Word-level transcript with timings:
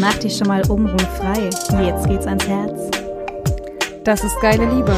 Mach 0.00 0.14
dich 0.18 0.36
schon 0.36 0.46
mal 0.46 0.62
obenrum 0.70 0.98
frei. 0.98 1.50
Jetzt 1.84 2.06
geht's 2.06 2.26
ans 2.26 2.46
Herz. 2.46 2.88
Das 4.04 4.22
ist 4.22 4.40
Geile 4.40 4.64
Liebe, 4.72 4.94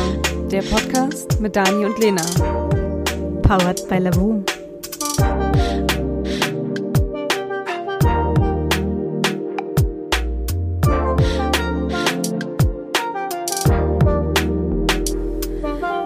der 0.50 0.60
Podcast 0.60 1.40
mit 1.40 1.56
Dani 1.56 1.86
und 1.86 1.98
Lena. 1.98 2.22
Powered 3.40 3.88
by 3.88 3.96
Lavu. 3.96 4.44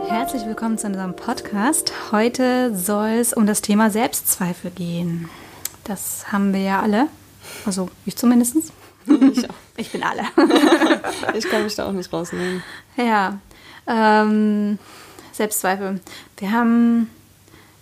Herzlich 0.08 0.46
willkommen 0.46 0.78
zu 0.78 0.86
unserem 0.86 1.16
Podcast. 1.16 1.92
Heute 2.12 2.72
soll 2.76 3.10
es 3.10 3.32
um 3.32 3.46
das 3.46 3.60
Thema 3.60 3.90
Selbstzweifel 3.90 4.70
gehen. 4.70 5.28
Das 5.82 6.30
haben 6.30 6.52
wir 6.52 6.60
ja 6.60 6.80
alle. 6.80 7.08
Also 7.66 7.88
ich 8.06 8.14
zumindest. 8.14 8.72
Ich 9.06 9.48
auch. 9.48 9.54
Ich 9.76 9.90
bin 9.90 10.02
alle. 10.02 10.22
Ich 11.34 11.48
kann 11.48 11.64
mich 11.64 11.74
da 11.74 11.88
auch 11.88 11.92
nicht 11.92 12.12
rausnehmen. 12.12 12.62
Ja, 12.96 13.38
ähm, 13.86 14.78
Selbstzweifel. 15.32 16.00
Wir 16.38 16.52
haben 16.52 17.10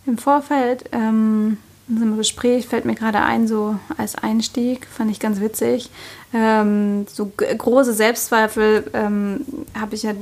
im 0.06 0.18
Vorfeld, 0.18 0.84
ähm, 0.92 1.58
in 1.88 1.94
unserem 1.94 2.16
Gespräch 2.16 2.66
fällt 2.66 2.84
mir 2.84 2.94
gerade 2.94 3.20
ein, 3.20 3.46
so 3.46 3.76
als 3.98 4.14
Einstieg, 4.14 4.86
fand 4.86 5.10
ich 5.10 5.20
ganz 5.20 5.40
witzig. 5.40 5.90
Ähm, 6.32 7.06
so 7.12 7.26
große 7.26 7.92
Selbstzweifel 7.92 8.90
ähm, 8.94 9.44
habe 9.78 9.94
ich 9.94 10.04
ja 10.04 10.12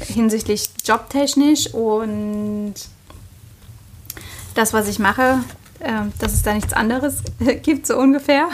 hinsichtlich 0.00 0.70
jobtechnisch 0.84 1.74
und 1.74 2.74
das, 4.54 4.72
was 4.72 4.88
ich 4.88 4.98
mache, 4.98 5.40
ähm, 5.80 6.12
dass 6.18 6.32
es 6.32 6.42
da 6.42 6.54
nichts 6.54 6.72
anderes 6.72 7.22
gibt, 7.62 7.86
so 7.86 7.98
ungefähr. 7.98 8.48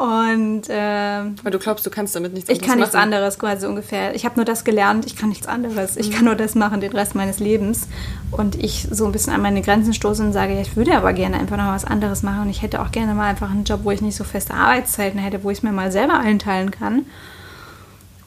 Und 0.00 0.62
ähm, 0.70 1.34
Weil 1.42 1.52
du 1.52 1.58
glaubst, 1.58 1.84
du 1.84 1.90
kannst 1.90 2.16
damit 2.16 2.32
nichts 2.32 2.48
ich 2.48 2.62
kann 2.62 2.78
nichts 2.78 2.94
machen. 2.94 3.02
anderes 3.02 3.38
quasi 3.38 3.66
ungefähr. 3.66 4.14
Ich 4.14 4.24
habe 4.24 4.36
nur 4.36 4.46
das 4.46 4.64
gelernt, 4.64 5.04
ich 5.04 5.14
kann 5.14 5.28
nichts 5.28 5.46
anderes. 5.46 5.98
Ich 5.98 6.10
kann 6.10 6.24
nur 6.24 6.36
das 6.36 6.54
machen 6.54 6.80
den 6.80 6.92
Rest 6.92 7.14
meines 7.14 7.38
Lebens. 7.38 7.86
Und 8.30 8.56
ich 8.56 8.88
so 8.90 9.04
ein 9.04 9.12
bisschen 9.12 9.34
an 9.34 9.42
meine 9.42 9.60
Grenzen 9.60 9.92
stoße 9.92 10.22
und 10.22 10.32
sage, 10.32 10.54
ja, 10.54 10.62
ich 10.62 10.74
würde 10.74 10.96
aber 10.96 11.12
gerne 11.12 11.38
einfach 11.38 11.58
noch 11.58 11.66
was 11.68 11.84
anderes 11.84 12.22
machen. 12.22 12.44
Und 12.44 12.48
ich 12.48 12.62
hätte 12.62 12.80
auch 12.80 12.92
gerne 12.92 13.12
mal 13.12 13.26
einfach 13.28 13.50
einen 13.50 13.64
Job, 13.64 13.80
wo 13.82 13.90
ich 13.90 14.00
nicht 14.00 14.16
so 14.16 14.24
feste 14.24 14.54
Arbeitszeiten 14.54 15.20
hätte, 15.20 15.44
wo 15.44 15.50
ich 15.50 15.58
es 15.58 15.62
mir 15.62 15.72
mal 15.72 15.92
selber 15.92 16.18
einteilen 16.18 16.70
kann. 16.70 17.04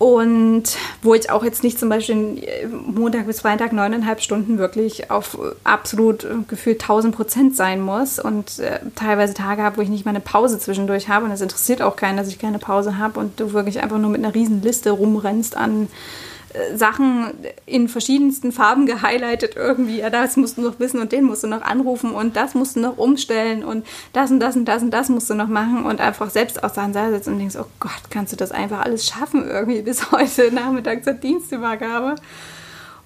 Und 0.04 0.64
wo 1.02 1.14
ich 1.14 1.30
auch 1.30 1.46
jetzt 1.46 1.64
nicht 1.64 1.80
zum 1.80 1.88
Beispiel 1.88 2.42
Montag 2.70 3.26
bis 3.26 3.40
Freitag 3.40 3.72
neuneinhalb 3.72 4.20
Stunden 4.20 4.58
wirklich 4.58 5.10
auf 5.10 5.36
äh, 5.36 5.56
absolut 5.64 6.26
äh, 6.26 6.36
gefühlt 6.46 6.82
1000 6.82 7.16
Prozent 7.16 7.56
sein 7.56 7.80
muss 7.80 8.20
und 8.20 8.60
äh, 8.60 8.82
teilweise 8.96 9.34
Tage 9.34 9.64
habe, 9.64 9.78
wo 9.78 9.82
ich 9.82 9.88
nicht 9.88 10.04
mal 10.04 10.10
eine 10.10 10.20
Pause 10.20 10.60
zwischendurch 10.60 11.08
habe. 11.08 11.24
Und 11.24 11.32
es 11.32 11.40
interessiert 11.40 11.82
auch 11.82 11.96
keinen, 11.96 12.18
dass 12.18 12.28
ich 12.28 12.38
keine 12.38 12.60
Pause 12.60 12.98
habe 12.98 13.18
und 13.18 13.40
du 13.40 13.54
wirklich 13.54 13.82
einfach 13.82 13.98
nur 13.98 14.10
mit 14.10 14.22
einer 14.22 14.36
riesen 14.36 14.62
Liste 14.62 14.92
rumrennst 14.92 15.56
an 15.56 15.88
Sachen 16.76 17.34
in 17.66 17.88
verschiedensten 17.88 18.52
Farben 18.52 18.86
gehighlightet 18.86 19.56
irgendwie. 19.56 20.00
Ja, 20.00 20.10
das 20.10 20.38
musst 20.38 20.58
du 20.58 20.62
noch 20.62 20.80
wissen 20.80 21.00
und 21.00 21.12
den 21.12 21.24
musst 21.24 21.44
du 21.44 21.48
noch 21.48 21.62
anrufen 21.64 22.12
und 22.12 22.36
das 22.36 22.54
musst 22.54 22.76
du 22.76 22.80
noch 22.80 22.98
umstellen 22.98 23.64
und 23.64 23.86
das 24.14 24.32
und 24.32 24.40
das 24.40 24.56
und 24.56 24.66
das 24.66 24.84
und 24.84 24.92
das 24.92 25.10
musst 25.10 25.30
du 25.30 25.34
noch 25.34 25.48
machen 25.48 25.86
und 25.86 26.00
einfach 26.00 26.30
selbst 26.30 26.64
aus 26.64 26.76
Sachen 26.76 26.94
sitzt 26.94 27.28
und 27.28 27.40
denkst, 27.40 27.56
oh 27.60 27.66
Gott, 27.80 27.92
kannst 28.10 28.34
du 28.34 28.38
das 28.38 28.52
einfach 28.52 28.82
alles 28.86 29.08
schaffen 29.08 29.48
irgendwie 29.50 29.82
bis 29.84 30.12
heute 30.12 30.54
Nachmittag 30.54 31.04
zur 31.04 31.14
Dienstübergabe. 31.14 32.16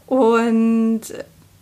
Und 0.08 1.02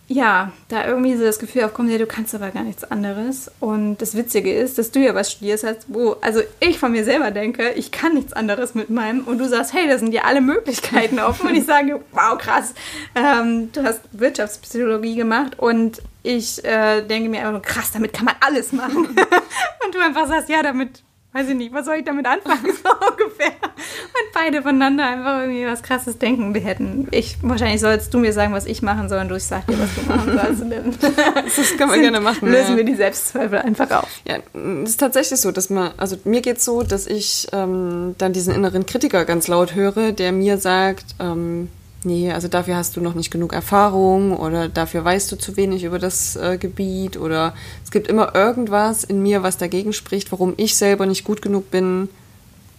ja, 0.07 0.51
da 0.67 0.85
irgendwie 0.85 1.15
so 1.15 1.23
das 1.23 1.39
Gefühl 1.39 1.63
aufkommt, 1.63 1.89
ja, 1.89 1.97
du 1.97 2.05
kannst 2.05 2.35
aber 2.35 2.51
gar 2.51 2.63
nichts 2.63 2.83
anderes. 2.83 3.49
Und 3.59 3.97
das 3.97 4.15
Witzige 4.15 4.53
ist, 4.53 4.77
dass 4.77 4.91
du 4.91 4.99
ja 4.99 5.15
was 5.15 5.31
studierst 5.31 5.63
hast, 5.63 5.85
wo, 5.87 6.17
also 6.21 6.41
ich 6.59 6.77
von 6.77 6.91
mir 6.91 7.03
selber 7.03 7.31
denke, 7.31 7.71
ich 7.71 7.91
kann 7.91 8.13
nichts 8.13 8.33
anderes 8.33 8.75
mit 8.75 8.91
meinem 8.91 9.23
und 9.23 9.39
du 9.39 9.47
sagst, 9.47 9.73
hey, 9.73 9.87
da 9.87 9.97
sind 9.97 10.13
ja 10.13 10.23
alle 10.23 10.41
Möglichkeiten 10.41 11.19
offen. 11.19 11.49
Und 11.49 11.55
ich 11.55 11.65
sage, 11.65 12.01
wow, 12.11 12.37
krass, 12.37 12.75
ähm, 13.15 13.71
du 13.71 13.83
hast 13.83 14.01
Wirtschaftspsychologie 14.11 15.15
gemacht 15.15 15.57
und 15.57 16.01
ich 16.21 16.63
äh, 16.63 17.01
denke 17.01 17.29
mir 17.29 17.47
einfach 17.47 17.61
krass, 17.63 17.91
damit 17.91 18.13
kann 18.13 18.25
man 18.25 18.35
alles 18.41 18.71
machen. 18.73 19.07
und 19.85 19.95
du 19.95 19.99
einfach 19.99 20.27
sagst, 20.27 20.49
ja, 20.49 20.61
damit, 20.61 21.01
weiß 21.35 21.49
ich 21.49 21.55
nicht, 21.55 21.73
was 21.73 21.85
soll 21.85 21.95
ich 21.95 22.05
damit 22.05 22.25
anfangen, 22.25 22.63
so 22.83 22.89
ungefähr. 23.11 23.47
Und 23.47 24.33
beide 24.33 24.61
voneinander 24.61 25.05
einfach 25.05 25.41
irgendwie 25.41 25.65
was 25.65 25.83
Krasses 25.83 26.17
denken. 26.17 26.53
Wir 26.53 26.61
hätten, 26.61 27.09
ich, 27.11 27.37
wahrscheinlich 27.41 27.81
sollst 27.81 28.13
du 28.13 28.19
mir 28.19 28.31
sagen, 28.31 28.53
was 28.53 28.65
ich 28.65 28.81
machen 28.81 29.09
soll 29.09 29.19
und 29.19 29.27
du, 29.27 29.35
ich 29.35 29.43
sag 29.43 29.67
dir, 29.67 29.77
was 29.77 29.89
du 29.95 30.01
machen 30.07 30.37
sollst. 30.37 30.55
Das 31.57 31.77
kann 31.77 31.89
man 31.89 31.99
gerne 31.99 32.21
machen. 32.21 32.49
lösen 32.49 32.71
ja. 32.71 32.77
wir 32.77 32.83
die 32.85 32.95
Selbstzweifel 32.95 33.59
einfach 33.59 33.91
auf. 33.91 34.07
Ja, 34.25 34.37
es 34.83 34.91
ist 34.91 34.99
tatsächlich 34.99 35.39
so, 35.39 35.51
dass 35.51 35.69
man, 35.69 35.91
also 35.97 36.15
mir 36.23 36.41
geht 36.41 36.61
so, 36.61 36.83
dass 36.83 37.05
ich 37.07 37.47
ähm, 37.51 38.15
dann 38.17 38.31
diesen 38.31 38.53
inneren 38.53 38.85
Kritiker 38.85 39.25
ganz 39.25 39.47
laut 39.47 39.75
höre, 39.75 40.13
der 40.13 40.31
mir 40.31 40.57
sagt, 40.57 41.05
ähm, 41.19 41.69
nee, 42.05 42.31
also 42.31 42.47
dafür 42.47 42.75
hast 42.75 42.95
du 42.95 43.01
noch 43.01 43.15
nicht 43.15 43.31
genug 43.31 43.53
Erfahrung 43.53 44.35
oder 44.37 44.69
dafür 44.69 45.03
weißt 45.03 45.31
du 45.31 45.35
zu 45.35 45.57
wenig 45.57 45.83
über 45.83 45.99
das 45.99 46.35
äh, 46.35 46.57
Gebiet 46.57 47.17
oder 47.17 47.53
es 47.83 47.91
gibt 47.91 48.07
immer 48.07 48.35
irgendwas 48.35 49.03
in 49.03 49.21
mir, 49.21 49.43
was 49.43 49.57
dagegen 49.57 49.93
spricht, 49.93 50.31
warum 50.31 50.53
ich 50.57 50.75
selber 50.75 51.05
nicht 51.05 51.23
gut 51.23 51.41
genug 51.41 51.71
bin, 51.71 52.09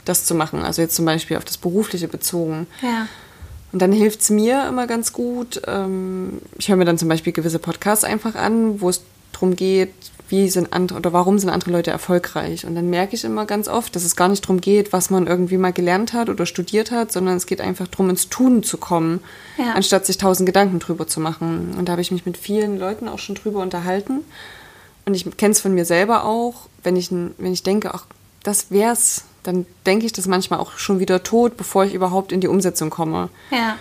das 0.05 0.25
zu 0.25 0.35
machen. 0.35 0.63
Also 0.63 0.83
jetzt 0.83 0.97
zum 0.97 1.05
Beispiel 1.05 1.37
auf 1.37 1.45
das 1.45 1.59
Berufliche 1.59 2.09
bezogen. 2.09 2.67
Ja. 2.83 3.09
Und 3.73 3.83
dann 3.83 3.93
hilft 3.93 4.21
es 4.21 4.31
mir 4.31 4.67
immer 4.69 4.87
ganz 4.87 5.13
gut. 5.13 5.61
Ähm, 5.67 6.41
ich 6.59 6.69
höre 6.69 6.77
mir 6.77 6.85
dann 6.85 6.99
zum 6.99 7.09
Beispiel 7.09 7.33
gewisse 7.33 7.59
Podcasts 7.59 8.05
einfach 8.05 8.35
an, 8.35 8.81
wo 8.81 8.89
es 8.89 9.03
darum 9.33 9.57
geht, 9.57 9.93
wie 10.29 10.49
sind 10.51 10.73
andere 10.73 10.99
oder 10.99 11.13
warum 11.13 11.39
sind 11.39 11.51
andere 11.51 11.71
Leute 11.71 11.91
erfolgreich. 11.91 12.67
Und 12.67 12.75
dann 12.75 12.91
merke 12.91 13.15
ich 13.15 13.25
immer 13.25 13.47
ganz 13.47 13.69
oft, 13.69 13.95
dass 13.95 14.05
es 14.05 14.17
gar 14.17 14.29
nicht 14.29 14.45
darum 14.45 14.61
geht, 14.61 14.93
was 14.93 15.11
man 15.11 15.27
irgendwie 15.27 15.57
mal 15.57 15.73
gelernt 15.73 16.13
hat 16.13 16.29
oder 16.29 16.47
studiert 16.47 16.91
hat, 16.91 17.13
sondern 17.13 17.37
es 17.37 17.47
geht 17.47 17.61
einfach 17.61 17.87
darum, 17.89 18.11
ins 18.11 18.29
Tun 18.29 18.63
zu 18.63 18.77
kommen, 18.79 19.21
Ja. 19.57 19.73
anstatt 19.75 20.05
sich 20.07 20.19
tausend 20.19 20.47
Gedanken 20.47 20.79
drüber 20.79 21.07
zu 21.07 21.21
machen. 21.21 21.75
Und 21.79 21.87
da 21.87 21.93
habe 21.93 22.03
ich 22.03 22.11
mich 22.11 22.27
mit 22.27 22.37
vielen 22.37 22.79
Leuten 22.79 23.09
auch 23.09 23.19
schon 23.19 23.35
drüber 23.37 23.61
unterhalten. 23.61 24.25
Und 25.05 25.15
ich 25.15 25.37
kenne 25.37 25.53
es 25.53 25.61
von 25.61 25.73
mir 25.75 25.85
selber 25.85 26.25
auch, 26.25 26.67
wenn 26.83 26.97
ich, 26.97 27.11
wenn 27.13 27.53
ich 27.53 27.63
denke, 27.63 27.95
ach, 27.95 28.07
das 28.43 28.71
wär's, 28.71 29.25
dann 29.45 29.65
denke 29.87 30.07
ich 30.07 30.13
das 30.13 30.27
manchmal 30.27 30.59
auch 30.59 30.73
schon 30.79 30.99
wieder 30.99 31.23
tot, 31.23 31.57
bevor 31.57 31.85
ich 31.85 31.95
überhaupt 31.95 32.33
in 32.33 32.41
die 32.41 32.49
Umsetzung 32.49 32.91
komme. 32.91 33.29
Ja. 33.53 33.77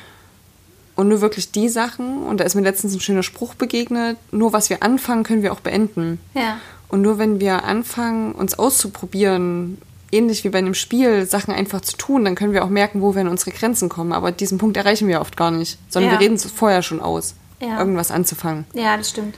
Und 0.96 1.10
nur 1.10 1.20
wirklich 1.22 1.52
die 1.52 1.68
Sachen, 1.70 2.24
und 2.24 2.40
da 2.40 2.46
ist 2.46 2.56
mir 2.56 2.62
letztens 2.62 2.94
ein 2.94 3.02
schöner 3.02 3.24
Spruch 3.24 3.54
begegnet, 3.56 4.18
nur 4.32 4.54
was 4.54 4.70
wir 4.70 4.82
anfangen, 4.82 5.24
können 5.24 5.44
wir 5.44 5.52
auch 5.52 5.60
beenden. 5.60 6.20
Ja. 6.34 6.58
Und 6.88 7.02
nur 7.02 7.18
wenn 7.18 7.40
wir 7.42 7.66
anfangen, 7.66 8.32
uns 8.32 8.58
auszuprobieren, 8.58 9.78
ähnlich 10.12 10.44
wie 10.44 10.50
bei 10.50 10.60
einem 10.60 10.74
Spiel, 10.74 11.26
Sachen 11.26 11.54
einfach 11.54 11.82
zu 11.82 11.98
tun, 11.98 12.24
dann 12.24 12.36
können 12.36 12.54
wir 12.54 12.64
auch 12.64 12.70
merken, 12.70 13.02
wo 13.02 13.14
wir 13.16 13.22
an 13.22 13.28
unsere 13.28 13.52
Grenzen 13.52 13.90
kommen. 13.90 14.14
Aber 14.14 14.32
diesen 14.32 14.58
Punkt 14.58 14.78
erreichen 14.78 15.08
wir 15.08 15.20
oft 15.20 15.36
gar 15.36 15.52
nicht, 15.52 15.78
sondern 15.90 16.14
Ja. 16.14 16.20
wir 16.20 16.24
reden 16.24 16.36
es 16.36 16.46
vorher 16.46 16.82
schon 16.82 17.02
aus, 17.02 17.36
Ja. 17.60 17.78
irgendwas 17.80 18.12
anzufangen. 18.12 18.66
Ja, 18.74 18.96
das 18.96 19.10
stimmt. 19.10 19.36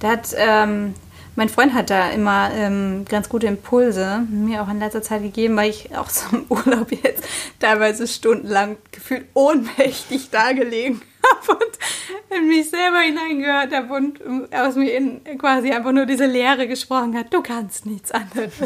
Da 0.00 0.08
hat, 0.10 0.28
ähm, 0.36 0.94
mein 1.38 1.48
Freund 1.48 1.72
hat 1.72 1.88
da 1.90 2.10
immer 2.10 2.50
ähm, 2.52 3.04
ganz 3.08 3.28
gute 3.28 3.46
Impulse 3.46 4.22
mir 4.28 4.60
auch 4.62 4.68
in 4.68 4.78
letzter 4.80 5.02
Zeit 5.02 5.22
gegeben, 5.22 5.56
weil 5.56 5.70
ich 5.70 5.96
auch 5.96 6.10
so 6.10 6.36
im 6.36 6.44
Urlaub 6.48 6.90
jetzt 6.92 7.22
teilweise 7.60 8.06
stundenlang 8.08 8.76
gefühlt 8.92 9.24
ohnmächtig 9.34 10.30
da 10.30 10.52
gelegen 10.52 11.00
habe 11.48 11.58
und 11.64 12.36
in 12.36 12.48
mich 12.48 12.68
selber 12.70 12.98
hineingehört 13.00 13.72
habe 13.72 13.94
und 13.94 14.20
aus 14.54 14.74
mir 14.74 14.94
in 14.96 15.22
quasi 15.38 15.70
einfach 15.70 15.92
nur 15.92 16.06
diese 16.06 16.26
Leere 16.26 16.66
gesprochen 16.68 17.16
hat. 17.16 17.32
Du 17.32 17.40
kannst 17.42 17.86
nichts 17.86 18.10
anderes. 18.12 18.52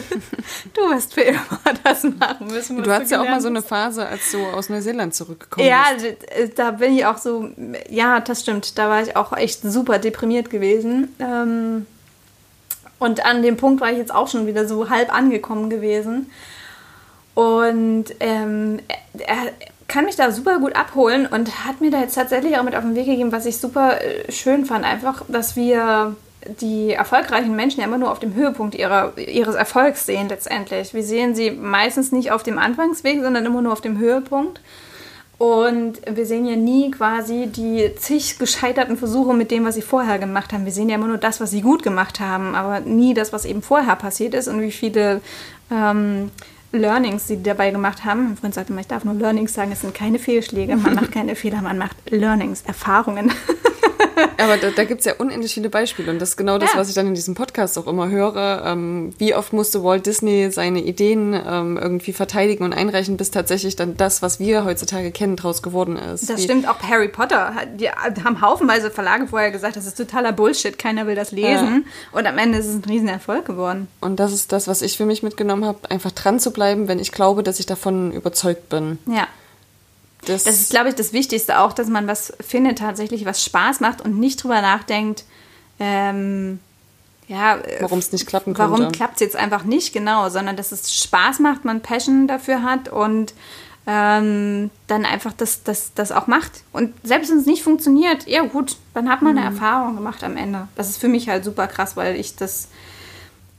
Du 0.75 0.81
wirst 0.91 1.15
für 1.15 1.21
immer 1.23 1.45
das 1.85 2.05
machen 2.05 2.47
müssen. 2.49 2.83
Du 2.83 2.91
hattest 2.91 3.13
ja 3.13 3.21
auch 3.21 3.29
mal 3.29 3.41
so 3.41 3.49
eine 3.49 3.59
hast. 3.59 3.69
Phase, 3.69 4.07
als 4.07 4.31
du 4.33 4.39
aus 4.47 4.69
Neuseeland 4.71 5.15
zurückgekommen 5.15 5.67
Ja, 5.67 5.85
bist. 5.95 6.05
d- 6.07 6.51
da 6.57 6.71
bin 6.73 6.97
ich 6.97 7.05
auch 7.07 7.19
so, 7.19 7.49
ja, 7.91 8.21
das 8.21 8.41
stimmt. 8.41 8.79
Da 8.79 8.89
war 8.89 9.03
ich 9.03 9.15
auch 9.17 9.37
echt 9.37 9.63
super 9.63 9.99
deprimiert 9.99 10.49
gewesen. 10.51 11.15
Ähm, 11.21 11.87
und 13.03 13.27
an 13.27 13.43
dem 13.43 13.57
Punkt 13.57 13.81
war 13.81 13.91
ich 13.91 13.99
jetzt 13.99 14.15
auch 14.15 14.29
schon 14.29 14.47
wieder 14.47 14.67
so 14.67 14.89
halb 14.89 15.13
angekommen 15.15 15.71
gewesen. 15.71 16.31
Und 17.35 18.07
ähm, 18.21 18.81
er, 19.19 19.53
kann 19.89 20.05
mich 20.07 20.17
da 20.17 20.31
super 20.31 20.59
gut 20.59 20.75
abholen 20.75 21.27
und 21.27 21.67
hat 21.67 21.81
mir 21.83 21.91
da 21.91 22.01
jetzt 22.01 22.15
tatsächlich 22.15 22.57
auch 22.57 22.63
mit 22.63 22.75
auf 22.75 22.83
den 22.83 22.95
Weg 22.95 23.07
gegeben, 23.07 23.33
was 23.33 23.45
ich 23.45 23.59
super 23.59 24.01
äh, 24.01 24.31
schön 24.33 24.65
fand. 24.65 24.87
Einfach, 24.87 25.23
dass 25.29 25.55
wir 25.55 26.17
die 26.61 26.93
erfolgreichen 26.93 27.55
Menschen 27.55 27.81
ja 27.81 27.87
immer 27.87 27.99
nur 27.99 28.11
auf 28.11 28.19
dem 28.19 28.35
Höhepunkt 28.35 28.75
ihrer, 28.75 29.17
ihres 29.19 29.55
Erfolgs 29.55 30.07
sehen 30.07 30.29
letztendlich. 30.29 30.95
Wir 30.95 31.03
sehen 31.03 31.35
sie 31.35 31.51
meistens 31.51 32.11
nicht 32.11 32.33
auf 32.33 32.43
dem 32.43 32.59
Anfangsweg, 32.59 33.21
sondern 33.23 33.45
immer 33.45 33.63
nur 33.63 33.73
auf 33.73 33.81
dem 33.81 33.99
Höhepunkt. 33.99 34.61
Und 35.43 35.95
wir 36.09 36.25
sehen 36.25 36.47
ja 36.47 36.55
nie 36.55 36.93
quasi 36.93 37.49
die 37.49 37.91
zig 37.97 38.39
gescheiterten 38.39 38.97
Versuche 38.97 39.35
mit 39.35 39.51
dem, 39.51 39.65
was 39.65 39.75
sie 39.75 39.83
vorher 39.83 40.21
gemacht 40.21 40.53
haben. 40.53 40.65
Wir 40.65 40.71
sehen 40.71 40.89
ja 40.89 40.95
immer 40.95 41.09
nur 41.09 41.19
das, 41.19 41.41
was 41.41 41.51
sie 41.51 41.63
gut 41.63 41.83
gemacht 41.83 42.21
haben, 42.21 42.55
aber 42.55 42.79
nie 42.79 43.13
das, 43.13 43.33
was 43.33 43.45
eben 43.45 43.61
vorher 43.61 43.97
passiert 43.97 44.35
ist 44.35 44.47
und 44.47 44.61
wie 44.61 44.71
viele 44.71 45.21
ähm, 45.69 46.31
Learnings 46.71 47.27
sie 47.27 47.43
dabei 47.43 47.73
gemacht 47.73 48.05
haben. 48.05 48.23
Mein 48.23 48.37
Freund 48.37 48.55
sagte 48.55 48.73
immer, 48.73 48.83
ich 48.83 48.87
darf 48.87 49.03
nur 49.03 49.15
Learnings 49.15 49.53
sagen, 49.53 49.73
es 49.73 49.81
sind 49.81 49.97
keine 49.97 50.21
Fehlschläge, 50.21 50.77
man 50.77 50.95
macht 50.95 51.11
keine 51.13 51.35
Fehler, 51.35 51.61
man 51.61 51.77
macht 51.77 51.97
Learnings, 52.09 52.63
Erfahrungen. 52.65 53.33
Aber 54.39 54.57
da, 54.57 54.71
da 54.71 54.85
gibt 54.85 55.01
es 55.01 55.07
ja 55.07 55.15
unendlich 55.19 55.55
viele 55.55 55.69
Beispiele 55.69 56.11
und 56.11 56.21
das 56.21 56.31
ist 56.31 56.37
genau 56.37 56.59
das, 56.59 56.73
ja. 56.73 56.79
was 56.79 56.89
ich 56.89 56.95
dann 56.95 57.07
in 57.07 57.15
diesem 57.15 57.35
Podcast 57.35 57.79
auch 57.79 57.87
immer 57.87 58.09
höre. 58.09 58.63
Ähm, 58.67 59.15
wie 59.19 59.35
oft 59.35 59.53
musste 59.53 59.83
Walt 59.85 60.07
Disney 60.07 60.51
seine 60.51 60.81
Ideen 60.81 61.35
ähm, 61.35 61.79
irgendwie 61.81 62.13
verteidigen 62.13 62.65
und 62.65 62.73
einreichen, 62.73 63.17
bis 63.17 63.31
tatsächlich 63.31 63.77
dann 63.77 63.97
das, 63.97 64.23
was 64.23 64.41
wir 64.41 64.65
heutzutage 64.65 65.11
kennen, 65.11 65.37
draus 65.37 65.63
geworden 65.63 65.97
ist. 65.97 66.29
Das 66.29 66.39
wie, 66.39 66.45
stimmt, 66.45 66.69
auch 66.69 66.81
Harry 66.83 67.09
Potter. 67.09 67.53
Die 67.75 67.91
haben 67.91 68.41
haufenweise 68.41 68.91
Verlage 68.91 69.27
vorher 69.27 69.51
gesagt, 69.51 69.77
das 69.77 69.87
ist 69.87 69.97
totaler 69.97 70.33
Bullshit, 70.33 70.79
keiner 70.79 71.07
will 71.07 71.15
das 71.15 71.33
lesen. 71.33 71.85
Ja. 71.87 72.19
Und 72.19 72.27
am 72.27 72.39
Ende 72.39 72.59
ist 72.59 72.67
es 72.67 72.75
ein 72.75 72.85
Riesenerfolg 72.85 73.45
geworden. 73.45 73.89
Und 74.01 74.19
das 74.21 74.33
ist 74.33 74.53
das, 74.53 74.69
was 74.69 74.83
ich 74.83 74.97
für 74.97 75.07
mich 75.07 75.23
mitgenommen 75.23 75.65
habe, 75.65 75.91
einfach 75.91 76.13
dran 76.13 76.41
zu 76.41 76.53
bleiben, 76.53 76.89
wenn 76.89 76.99
ich 76.99 77.13
glaube, 77.13 77.43
dass 77.43 77.61
ich 77.61 77.67
davon 77.67 78.13
überzeugt 78.13 78.69
bin. 78.69 78.99
Ja. 79.07 79.27
Das, 80.27 80.45
das 80.45 80.61
ist, 80.61 80.71
glaube 80.71 80.89
ich, 80.89 80.95
das 80.95 81.13
Wichtigste 81.13 81.59
auch, 81.59 81.73
dass 81.73 81.89
man 81.89 82.07
was 82.07 82.33
findet 82.41 82.79
tatsächlich, 82.79 83.25
was 83.25 83.45
Spaß 83.45 83.81
macht 83.81 84.01
und 84.01 84.19
nicht 84.19 84.43
drüber 84.43 84.61
nachdenkt, 84.63 85.25
ähm, 85.81 86.61
ja, 87.29 87.59
warum 87.81 87.99
es 87.99 88.13
nicht 88.13 88.27
klappen 88.27 88.55
könnte. 88.55 88.71
Warum 88.71 88.93
klappt 88.93 89.15
es 89.15 89.21
jetzt 89.21 89.37
einfach 89.37 89.65
nicht, 89.65 89.93
genau, 89.93 90.29
sondern 90.29 90.57
dass 90.57 90.71
es 90.71 90.95
Spaß 90.95 91.41
macht, 91.41 91.65
man 91.65 91.81
Passion 91.81 92.29
dafür 92.29 92.63
hat 92.63 92.89
und 92.89 93.35
ähm, 93.87 94.71
dann 94.87 95.05
einfach 95.05 95.33
das, 95.33 95.65
das, 95.65 95.93
das 95.95 96.13
auch 96.13 96.27
macht. 96.27 96.63
Und 96.73 96.95
selbst 97.03 97.31
wenn 97.31 97.39
es 97.39 97.47
nicht 97.47 97.63
funktioniert, 97.63 98.29
ja 98.29 98.43
gut, 98.43 98.77
dann 98.95 99.09
hat 99.09 99.23
man 99.23 99.37
eine 99.37 99.49
mhm. 99.49 99.57
Erfahrung 99.57 99.97
gemacht 99.97 100.23
am 100.23 100.37
Ende. 100.37 100.69
Das 100.77 100.89
ist 100.89 100.99
für 100.99 101.09
mich 101.09 101.29
halt 101.29 101.45
super 101.45 101.67
krass, 101.67 101.97
weil 101.97 102.17
ich 102.17 102.37
das 102.37 102.69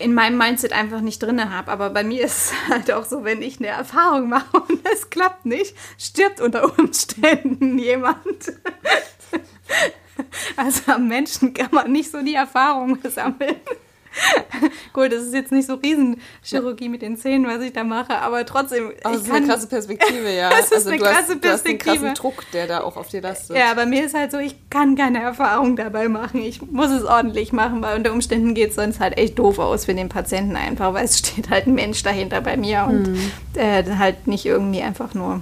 in 0.03 0.13
meinem 0.13 0.37
Mindset 0.37 0.73
einfach 0.73 1.01
nicht 1.01 1.21
drin 1.23 1.53
habe. 1.53 1.71
Aber 1.71 1.89
bei 1.89 2.03
mir 2.03 2.25
ist 2.25 2.51
es 2.51 2.53
halt 2.69 2.91
auch 2.91 3.05
so, 3.05 3.23
wenn 3.23 3.41
ich 3.41 3.59
eine 3.59 3.67
Erfahrung 3.67 4.29
mache 4.29 4.57
und 4.57 4.79
es 4.91 5.09
klappt 5.09 5.45
nicht, 5.45 5.75
stirbt 5.97 6.41
unter 6.41 6.77
Umständen 6.77 7.79
jemand. 7.79 8.53
Also 10.55 10.91
am 10.91 11.07
Menschen 11.07 11.53
kann 11.53 11.69
man 11.71 11.91
nicht 11.91 12.11
so 12.11 12.21
die 12.21 12.35
Erfahrung 12.35 12.99
sammeln. 13.03 13.55
Gut, 14.93 15.11
das 15.11 15.23
ist 15.23 15.33
jetzt 15.33 15.51
nicht 15.51 15.67
so 15.67 15.75
Riesenchirurgie 15.75 16.89
mit 16.89 17.01
den 17.01 17.17
Zähnen, 17.17 17.47
was 17.47 17.61
ich 17.61 17.73
da 17.73 17.83
mache, 17.83 18.17
aber 18.19 18.45
trotzdem. 18.45 18.91
Aber 19.03 19.15
das 19.15 19.23
ist 19.23 19.31
eine 19.31 19.47
krasse 19.47 19.67
Perspektive, 19.67 20.31
ja. 20.31 20.49
das 20.51 20.65
ist 20.65 20.73
also 20.73 20.89
eine 20.89 20.97
du 20.99 21.03
krasse 21.03 21.17
hast, 21.17 21.41
Perspektive. 21.41 21.77
Du 21.77 21.89
hast 21.89 21.97
einen 21.97 22.01
krassen 22.01 22.13
Druck, 22.15 22.51
der 22.51 22.67
da 22.67 22.81
auch 22.81 22.97
auf 22.97 23.09
dir 23.09 23.21
lastet. 23.21 23.57
Ja, 23.57 23.73
bei 23.73 23.85
mir 23.85 24.05
ist 24.05 24.15
halt 24.15 24.31
so, 24.31 24.37
ich 24.37 24.55
kann 24.69 24.95
keine 24.95 25.21
Erfahrung 25.21 25.75
dabei 25.75 26.07
machen. 26.09 26.41
Ich 26.41 26.61
muss 26.61 26.91
es 26.91 27.03
ordentlich 27.03 27.53
machen, 27.53 27.81
weil 27.81 27.97
unter 27.97 28.11
Umständen 28.11 28.53
geht 28.53 28.71
es 28.71 28.75
sonst 28.75 28.99
halt 28.99 29.17
echt 29.17 29.39
doof 29.39 29.59
aus 29.59 29.85
für 29.85 29.93
den 29.93 30.09
Patienten 30.09 30.55
einfach, 30.55 30.93
weil 30.93 31.05
es 31.05 31.17
steht 31.19 31.49
halt 31.49 31.67
ein 31.67 31.73
Mensch 31.73 32.03
dahinter 32.03 32.41
bei 32.41 32.57
mir 32.57 32.85
und 32.87 33.07
hm. 33.07 33.31
äh, 33.55 33.83
halt 33.97 34.27
nicht 34.27 34.45
irgendwie 34.45 34.81
einfach 34.81 35.13
nur 35.13 35.41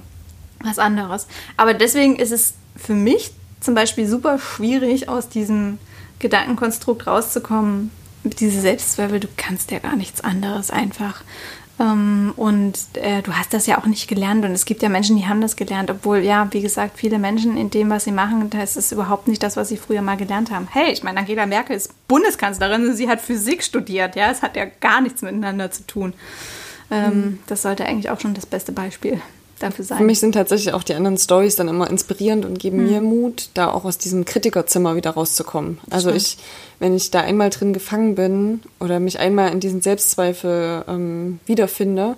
was 0.62 0.78
anderes. 0.78 1.26
Aber 1.56 1.74
deswegen 1.74 2.16
ist 2.16 2.32
es 2.32 2.54
für 2.76 2.94
mich 2.94 3.32
zum 3.60 3.74
Beispiel 3.74 4.06
super 4.06 4.38
schwierig, 4.38 5.08
aus 5.08 5.28
diesem 5.28 5.78
Gedankenkonstrukt 6.18 7.06
rauszukommen, 7.06 7.90
diese 8.24 8.60
Selbstzweifel, 8.60 9.20
du 9.20 9.28
kannst 9.36 9.70
ja 9.70 9.78
gar 9.78 9.96
nichts 9.96 10.22
anderes 10.22 10.70
einfach. 10.70 11.22
Ähm, 11.80 12.32
und 12.36 12.78
äh, 12.94 13.22
du 13.22 13.32
hast 13.32 13.54
das 13.54 13.66
ja 13.66 13.78
auch 13.78 13.86
nicht 13.86 14.08
gelernt. 14.08 14.44
Und 14.44 14.52
es 14.52 14.64
gibt 14.64 14.82
ja 14.82 14.88
Menschen, 14.88 15.16
die 15.16 15.26
haben 15.26 15.40
das 15.40 15.56
gelernt, 15.56 15.90
obwohl, 15.90 16.18
ja, 16.18 16.48
wie 16.52 16.60
gesagt, 16.60 16.98
viele 16.98 17.18
Menschen 17.18 17.56
in 17.56 17.70
dem, 17.70 17.90
was 17.90 18.04
sie 18.04 18.12
machen, 18.12 18.50
das 18.50 18.76
ist 18.76 18.92
überhaupt 18.92 19.28
nicht 19.28 19.42
das, 19.42 19.56
was 19.56 19.68
sie 19.68 19.76
früher 19.76 20.02
mal 20.02 20.16
gelernt 20.16 20.50
haben. 20.50 20.68
Hey, 20.70 20.92
ich 20.92 21.02
meine, 21.02 21.20
Angela 21.20 21.46
Merkel 21.46 21.76
ist 21.76 21.92
Bundeskanzlerin 22.08 22.86
und 22.86 22.96
sie 22.96 23.08
hat 23.08 23.20
Physik 23.20 23.62
studiert. 23.62 24.16
Ja, 24.16 24.30
es 24.30 24.42
hat 24.42 24.56
ja 24.56 24.66
gar 24.80 25.00
nichts 25.00 25.22
miteinander 25.22 25.70
zu 25.70 25.86
tun. 25.86 26.14
Ähm, 26.90 27.14
mhm. 27.14 27.38
Das 27.46 27.62
sollte 27.62 27.86
eigentlich 27.86 28.10
auch 28.10 28.20
schon 28.20 28.34
das 28.34 28.46
beste 28.46 28.72
Beispiel 28.72 29.20
dafür 29.62 29.84
sein. 29.84 29.98
Für 29.98 30.04
mich 30.04 30.20
sind 30.20 30.32
tatsächlich 30.32 30.74
auch 30.74 30.82
die 30.82 30.94
anderen 30.94 31.18
Stories 31.18 31.56
dann 31.56 31.68
immer 31.68 31.88
inspirierend 31.88 32.44
und 32.44 32.58
geben 32.58 32.78
mhm. 32.78 32.90
mir 32.90 33.00
Mut, 33.00 33.50
da 33.54 33.70
auch 33.70 33.84
aus 33.84 33.98
diesem 33.98 34.24
Kritikerzimmer 34.24 34.96
wieder 34.96 35.10
rauszukommen. 35.10 35.78
Also 35.90 36.10
Stimmt. 36.10 36.22
ich, 36.22 36.38
wenn 36.78 36.96
ich 36.96 37.10
da 37.10 37.20
einmal 37.20 37.50
drin 37.50 37.72
gefangen 37.72 38.14
bin 38.14 38.60
oder 38.80 39.00
mich 39.00 39.18
einmal 39.18 39.52
in 39.52 39.60
diesen 39.60 39.80
Selbstzweifel 39.80 40.84
ähm, 40.88 41.40
wiederfinde, 41.46 42.16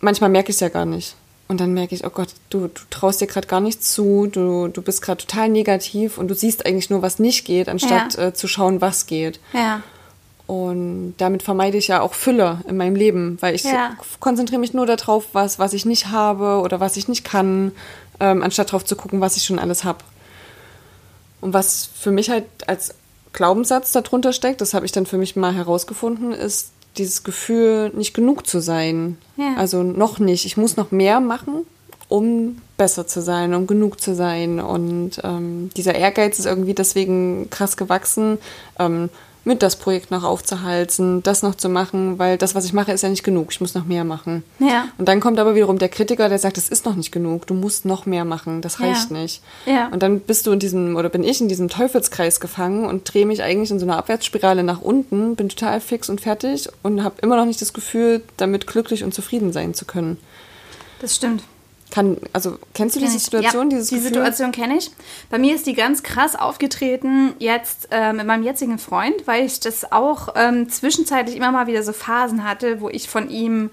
manchmal 0.00 0.30
merke 0.30 0.50
ich 0.50 0.56
es 0.56 0.60
ja 0.60 0.68
gar 0.68 0.86
nicht. 0.86 1.16
Und 1.48 1.60
dann 1.60 1.74
merke 1.74 1.96
ich, 1.96 2.06
oh 2.06 2.10
Gott, 2.10 2.28
du, 2.48 2.68
du 2.68 2.80
traust 2.90 3.20
dir 3.20 3.26
gerade 3.26 3.48
gar 3.48 3.60
nichts 3.60 3.92
zu, 3.92 4.28
du, 4.30 4.68
du 4.68 4.82
bist 4.82 5.02
gerade 5.02 5.26
total 5.26 5.48
negativ 5.48 6.16
und 6.16 6.28
du 6.28 6.34
siehst 6.36 6.64
eigentlich 6.64 6.90
nur, 6.90 7.02
was 7.02 7.18
nicht 7.18 7.44
geht, 7.44 7.68
anstatt 7.68 8.14
ja. 8.14 8.28
äh, 8.28 8.32
zu 8.32 8.46
schauen, 8.46 8.80
was 8.80 9.06
geht. 9.06 9.40
Ja. 9.52 9.82
Und 10.50 11.14
damit 11.18 11.44
vermeide 11.44 11.78
ich 11.78 11.86
ja 11.86 12.00
auch 12.00 12.12
Fülle 12.12 12.58
in 12.66 12.76
meinem 12.76 12.96
Leben, 12.96 13.38
weil 13.40 13.54
ich 13.54 13.62
ja. 13.62 13.96
konzentriere 14.18 14.58
mich 14.58 14.74
nur 14.74 14.84
darauf, 14.84 15.26
was, 15.32 15.60
was 15.60 15.72
ich 15.74 15.86
nicht 15.86 16.08
habe 16.08 16.60
oder 16.64 16.80
was 16.80 16.96
ich 16.96 17.06
nicht 17.06 17.24
kann, 17.24 17.70
ähm, 18.18 18.42
anstatt 18.42 18.70
darauf 18.70 18.84
zu 18.84 18.96
gucken, 18.96 19.20
was 19.20 19.36
ich 19.36 19.44
schon 19.44 19.60
alles 19.60 19.84
habe. 19.84 20.00
Und 21.40 21.54
was 21.54 21.88
für 21.94 22.10
mich 22.10 22.30
halt 22.30 22.46
als 22.66 22.96
Glaubenssatz 23.32 23.92
darunter 23.92 24.32
steckt, 24.32 24.60
das 24.60 24.74
habe 24.74 24.84
ich 24.84 24.90
dann 24.90 25.06
für 25.06 25.18
mich 25.18 25.36
mal 25.36 25.54
herausgefunden, 25.54 26.32
ist 26.32 26.72
dieses 26.98 27.22
Gefühl, 27.22 27.92
nicht 27.94 28.12
genug 28.12 28.44
zu 28.44 28.58
sein. 28.58 29.18
Ja. 29.36 29.54
Also 29.56 29.84
noch 29.84 30.18
nicht. 30.18 30.46
Ich 30.46 30.56
muss 30.56 30.76
noch 30.76 30.90
mehr 30.90 31.20
machen, 31.20 31.64
um 32.08 32.60
besser 32.76 33.06
zu 33.06 33.22
sein, 33.22 33.54
um 33.54 33.68
genug 33.68 34.00
zu 34.00 34.16
sein. 34.16 34.58
Und 34.58 35.20
ähm, 35.22 35.70
dieser 35.76 35.94
Ehrgeiz 35.94 36.40
ist 36.40 36.46
irgendwie 36.46 36.74
deswegen 36.74 37.50
krass 37.50 37.76
gewachsen. 37.76 38.38
Ähm, 38.80 39.10
mit 39.44 39.62
das 39.62 39.76
Projekt 39.76 40.10
noch 40.10 40.24
aufzuhalten, 40.24 41.22
das 41.22 41.42
noch 41.42 41.54
zu 41.54 41.68
machen, 41.68 42.18
weil 42.18 42.36
das, 42.36 42.54
was 42.54 42.64
ich 42.64 42.72
mache, 42.72 42.92
ist 42.92 43.02
ja 43.02 43.08
nicht 43.08 43.22
genug. 43.22 43.48
Ich 43.50 43.60
muss 43.60 43.74
noch 43.74 43.84
mehr 43.84 44.04
machen. 44.04 44.44
Ja. 44.58 44.86
Und 44.98 45.08
dann 45.08 45.20
kommt 45.20 45.38
aber 45.38 45.54
wiederum 45.54 45.78
der 45.78 45.88
Kritiker, 45.88 46.28
der 46.28 46.38
sagt, 46.38 46.56
das 46.56 46.68
ist 46.68 46.84
noch 46.84 46.96
nicht 46.96 47.12
genug. 47.12 47.46
Du 47.46 47.54
musst 47.54 47.84
noch 47.84 48.06
mehr 48.06 48.24
machen. 48.24 48.60
Das 48.60 48.80
reicht 48.80 49.10
ja. 49.10 49.16
nicht. 49.16 49.42
Ja. 49.66 49.88
Und 49.88 50.02
dann 50.02 50.20
bist 50.20 50.46
du 50.46 50.52
in 50.52 50.58
diesem, 50.58 50.96
oder 50.96 51.08
bin 51.08 51.24
ich 51.24 51.40
in 51.40 51.48
diesem 51.48 51.68
Teufelskreis 51.68 52.40
gefangen 52.40 52.84
und 52.84 53.12
drehe 53.12 53.26
mich 53.26 53.42
eigentlich 53.42 53.70
in 53.70 53.78
so 53.78 53.86
einer 53.86 53.96
Abwärtsspirale 53.96 54.62
nach 54.62 54.80
unten, 54.80 55.36
bin 55.36 55.48
total 55.48 55.80
fix 55.80 56.08
und 56.08 56.20
fertig 56.20 56.68
und 56.82 57.02
habe 57.02 57.16
immer 57.22 57.36
noch 57.36 57.46
nicht 57.46 57.60
das 57.60 57.72
Gefühl, 57.72 58.22
damit 58.36 58.66
glücklich 58.66 59.04
und 59.04 59.14
zufrieden 59.14 59.52
sein 59.52 59.74
zu 59.74 59.84
können. 59.84 60.18
Das 61.00 61.16
stimmt. 61.16 61.42
Kann, 61.90 62.18
also 62.32 62.58
kennst 62.72 62.94
du 62.94 63.00
diese 63.00 63.18
Situation, 63.18 63.70
ja, 63.70 63.76
dieses 63.76 63.88
Die 63.88 63.96
Gefühl? 63.96 64.08
Situation 64.08 64.52
kenne 64.52 64.76
ich. 64.76 64.90
Bei 65.28 65.38
mir 65.38 65.54
ist 65.54 65.66
die 65.66 65.74
ganz 65.74 66.02
krass 66.02 66.36
aufgetreten 66.36 67.34
jetzt 67.38 67.88
äh, 67.90 68.12
mit 68.12 68.26
meinem 68.26 68.44
jetzigen 68.44 68.78
Freund, 68.78 69.26
weil 69.26 69.44
ich 69.44 69.60
das 69.60 69.90
auch 69.90 70.34
ähm, 70.36 70.68
zwischenzeitlich 70.68 71.36
immer 71.36 71.50
mal 71.50 71.66
wieder 71.66 71.82
so 71.82 71.92
Phasen 71.92 72.44
hatte, 72.44 72.80
wo 72.80 72.88
ich 72.88 73.08
von 73.08 73.28
ihm 73.28 73.70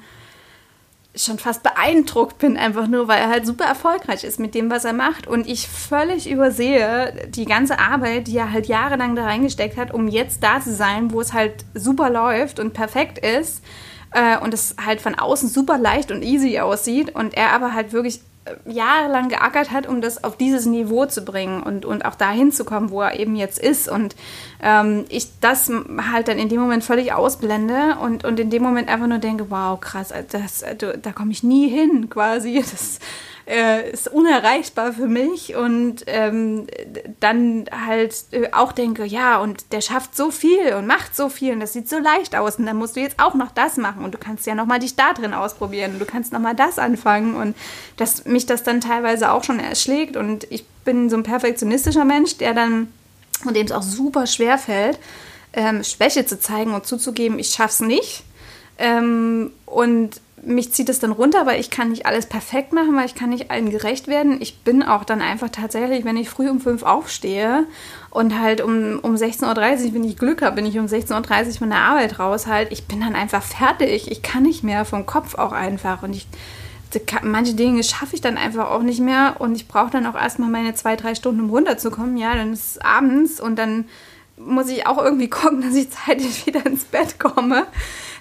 schon 1.16 1.40
fast 1.40 1.64
beeindruckt 1.64 2.38
bin, 2.38 2.58
einfach 2.58 2.88
nur, 2.88 3.08
weil 3.08 3.19
er 3.19 3.30
halt 3.30 3.46
super 3.46 3.66
erfolgreich 3.66 4.24
ist 4.24 4.40
mit 4.40 4.56
dem, 4.56 4.70
was 4.70 4.86
er 4.86 4.94
macht. 4.94 5.28
Und 5.28 5.48
ich 5.48 5.68
völlig 5.68 6.30
übersehe 6.30 7.28
die 7.30 7.46
ganze 7.46 7.80
Arbeit, 7.80 8.28
die 8.28 8.38
er 8.38 8.52
halt 8.52 8.68
jahrelang 8.68 9.16
da 9.16 9.25
reingesteckt 9.25 9.78
hat, 9.78 9.94
um 9.94 10.08
jetzt 10.08 10.44
da 10.44 10.62
zu 10.62 10.74
sein, 10.74 11.12
wo 11.12 11.22
es 11.22 11.34
halt 11.34 11.66
super 11.74 12.10
läuft 12.10 12.60
und 12.60 12.74
perfekt 12.74 13.18
ist 13.20 13.63
äh, 14.12 14.38
und 14.38 14.54
es 14.54 14.76
halt 14.84 15.02
von 15.02 15.16
außen 15.16 15.50
super 15.50 15.78
leicht 15.78 16.12
und 16.12 16.24
easy 16.24 16.60
aussieht 16.60 17.14
und 17.16 17.36
er 17.36 17.52
aber 17.52 17.74
halt 17.74 17.94
wirklich 17.94 18.22
äh, 18.46 18.72
jahrelang 18.72 19.30
geackert 19.30 19.72
hat, 19.72 19.88
um 19.88 20.02
das 20.02 20.24
auf 20.24 20.38
dieses 20.38 20.66
Niveau 20.66 21.06
zu 21.06 21.24
bringen 21.24 21.62
und, 21.64 21.86
und 21.86 22.06
auch 22.06 22.16
dahin 22.16 22.52
zu 22.52 22.66
kommen, 22.66 22.90
wo 22.90 23.02
er 23.02 23.20
eben 23.20 23.36
jetzt 23.36 23.60
ist. 23.60 23.90
Und 23.90 24.16
ähm, 24.62 25.06
ich 25.10 25.40
das 25.40 25.72
halt 26.12 26.28
dann 26.28 26.40
in 26.40 26.50
dem 26.50 26.60
Moment 26.60 26.84
völlig 26.84 27.14
ausblende 27.14 27.98
und, 28.02 28.24
und 28.24 28.40
in 28.40 28.50
dem 28.50 28.64
Moment 28.64 28.90
einfach 28.90 29.08
nur 29.08 29.20
denke, 29.20 29.50
wow, 29.50 29.80
krass, 29.80 30.14
das, 30.32 30.64
da 31.02 31.12
komme 31.12 31.32
ich 31.32 31.44
nie 31.44 31.70
hin 31.70 32.10
quasi. 32.10 32.64
Das, 32.78 33.00
äh, 33.48 33.92
ist 33.92 34.08
unerreichbar 34.10 34.94
für 34.94 35.08
mich 35.08 35.56
und 35.56 36.04
ähm, 36.08 36.68
dann 37.20 37.66
halt 37.72 38.13
äh, 38.32 38.50
auch 38.51 38.74
denke, 38.74 39.06
ja, 39.06 39.39
und 39.39 39.72
der 39.72 39.82
schafft 39.82 40.16
so 40.16 40.32
viel 40.32 40.74
und 40.74 40.86
macht 40.86 41.16
so 41.16 41.30
viel 41.30 41.54
und 41.54 41.62
das 41.62 41.74
sieht 41.74 41.89
so 41.89 41.98
leicht 41.98 42.36
aus 42.36 42.58
und 42.58 42.66
dann 42.66 42.77
musst 42.77 42.96
du 42.96 43.00
jetzt 43.00 43.20
auch 43.20 43.36
noch 43.36 43.51
das 43.51 43.77
machen 43.77 44.04
und 44.04 44.13
du 44.13 44.18
kannst 44.18 44.46
ja 44.46 44.56
nochmal 44.56 44.80
dich 44.80 44.96
da 44.96 45.13
drin 45.13 45.34
ausprobieren 45.34 45.94
und 45.94 46.00
du 46.00 46.06
kannst 46.06 46.34
nochmal 46.34 46.56
das 46.56 46.77
anfangen 46.77 47.36
und 47.36 47.56
dass 47.96 48.25
mich 48.25 48.46
das 48.46 48.63
dann 48.63 48.82
teilweise 48.82 49.32
auch 49.32 49.44
schon 49.44 49.60
erschlägt 49.60 50.18
und 50.18 50.46
ich 50.51 50.66
bin 50.84 51.10
so 51.10 51.16
ein 51.16 51.24
perfektionistischer 51.24 52.06
Mensch, 52.06 52.38
der 52.38 52.54
dann 52.54 52.92
und 53.46 53.56
dem 53.56 53.66
es 53.66 53.72
auch 53.72 53.84
super 53.84 54.27
schwer 54.27 54.58
fällt, 54.58 55.00
ähm, 55.54 55.84
Schwäche 55.84 56.25
zu 56.25 56.39
zeigen 56.39 56.74
und 56.74 56.86
zuzugeben, 56.86 57.39
ich 57.39 57.50
schaff's 57.50 57.80
nicht. 57.80 58.24
Ähm, 58.77 59.51
und 59.66 60.22
mich 60.48 60.72
zieht 60.72 60.89
es 60.89 61.00
dann 61.00 61.12
runter, 61.12 61.46
weil 61.46 61.60
ich 61.60 61.70
kann 61.70 61.89
nicht 61.89 62.06
alles 62.06 62.25
perfekt 62.25 62.72
machen, 62.72 62.96
weil 62.96 63.06
ich 63.06 63.16
kann 63.16 63.30
nicht 63.30 63.51
allen 63.51 63.70
gerecht 63.70 64.08
werden. 64.08 64.38
Ich 64.42 64.60
bin 64.60 64.82
auch 64.82 65.04
dann 65.04 65.22
einfach 65.22 65.50
tatsächlich, 65.50 66.06
wenn 66.06 66.18
ich 66.18 66.30
früh 66.30 66.50
um 66.50 66.62
fünf 66.62 66.84
aufstehe 66.84 67.66
und 68.10 68.39
halt 68.39 68.62
um, 68.62 69.00
um 69.01 69.16
16.30 69.16 69.88
Uhr, 69.88 69.94
wenn 69.94 70.04
ich 70.06 70.18
Glück 70.18 70.42
habe, 70.42 70.56
bin 70.56 70.66
ich 70.66 70.80
um 70.80 70.86
16.30 70.86 71.48
Uhr 71.48 71.54
von 71.54 71.70
der 71.70 71.80
Arbeit 71.80 72.20
raus 72.20 72.48
halt, 72.48 72.72
ich 72.72 72.88
bin 72.88 73.01
dann 73.01 73.16
einfach 73.16 73.44
fertig. 73.44 74.10
Ich 74.10 74.22
kann 74.22 74.44
nicht 74.44 74.63
mehr 74.63 74.86
vom 74.86 75.06
Kopf 75.06 75.36
auch 75.36 75.51
einfach 75.51 76.04
und 76.04 76.13
ich 76.13 76.27
manche 77.22 77.54
Dinge 77.54 77.84
schaffe 77.84 78.16
ich 78.16 78.22
dann 78.22 78.38
einfach 78.38 78.72
auch 78.72 78.82
nicht 78.82 79.01
mehr 79.01 79.36
und 79.39 79.56
ich 79.56 79.68
brauche 79.68 79.92
dann 79.92 80.06
auch 80.06 80.16
erstmal 80.16 80.50
meine 80.50 80.74
zwei, 80.74 80.96
drei 80.96 81.16
Stunden, 81.16 81.42
um 81.42 81.50
runterzukommen. 81.50 82.16
Ja, 82.16 82.34
dann 82.34 82.54
ist 82.54 82.77
es 82.77 82.77
abends 82.80 83.42
und 83.42 83.58
dann 83.58 83.86
muss 84.38 84.70
ich 84.70 84.88
auch 84.88 84.98
irgendwie 84.98 85.30
gucken, 85.30 85.62
dass 85.62 85.75
ich 85.75 85.89
zeitig 85.89 86.46
wieder 86.46 86.66
ins 86.66 86.86
Bett 86.86 87.20
komme 87.20 87.68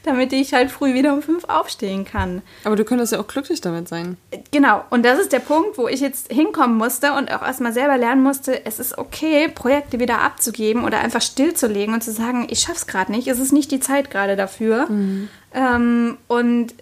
damit 0.06 0.32
ich 0.32 0.54
halt 0.54 0.70
früh 0.70 0.94
wieder 0.94 1.12
um 1.12 1.20
fünf 1.20 1.44
aufstehen 1.44 2.04
kann. 2.04 2.42
Aber 2.64 2.76
du 2.76 2.84
könntest 2.84 3.12
ja 3.12 3.20
auch 3.20 3.26
glücklich 3.26 3.60
damit 3.60 3.88
sein. 3.88 4.16
Genau, 4.52 4.84
und 4.90 5.04
das 5.04 5.18
ist 5.18 5.32
der 5.32 5.40
Punkt, 5.40 5.76
wo 5.76 5.88
ich 5.88 6.00
jetzt 6.00 6.32
hinkommen 6.32 6.78
musste 6.78 7.12
und 7.12 7.30
auch 7.32 7.42
erstmal 7.42 7.72
selber 7.72 7.98
lernen 7.98 8.22
musste, 8.22 8.64
es 8.64 8.78
ist 8.78 8.96
okay, 8.96 9.48
Projekte 9.48 9.98
wieder 10.00 10.22
abzugeben 10.22 10.84
oder 10.84 11.00
einfach 11.00 11.20
stillzulegen 11.20 11.92
und 11.92 12.02
zu 12.02 12.12
sagen, 12.12 12.46
ich 12.48 12.60
schaff's 12.60 12.86
gerade 12.86 13.12
nicht, 13.12 13.28
es 13.28 13.38
ist 13.38 13.52
nicht 13.52 13.70
die 13.70 13.80
Zeit 13.80 14.10
gerade 14.10 14.36
dafür. 14.36 14.86
Mhm. 14.88 15.28
Ähm, 15.52 16.18
und 16.28 16.74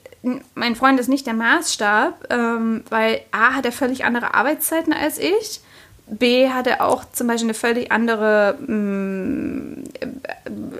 mein 0.54 0.76
Freund 0.76 1.00
ist 1.00 1.09
nicht 1.09 1.26
der 1.26 1.35
Maßstab, 1.35 2.26
ähm, 2.31 2.85
weil 2.90 3.21
A 3.31 3.54
hat 3.54 3.64
er 3.64 3.73
völlig 3.73 4.04
andere 4.04 4.35
Arbeitszeiten 4.35 4.93
als 4.93 5.19
ich. 5.19 5.61
B 6.07 6.50
hat 6.50 6.66
er 6.66 6.85
auch 6.85 7.04
zum 7.12 7.26
Beispiel 7.28 7.47
eine 7.47 7.54
völlig 7.54 7.90
andere 7.90 8.59
mh, 8.61 8.75
mm, 8.75 9.85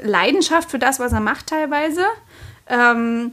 Leidenschaft 0.03 0.71
für 0.71 0.79
das, 0.79 1.01
was 1.01 1.13
er 1.13 1.21
macht 1.21 1.47
teilweise. 1.47 2.05
Ähm, 2.69 3.33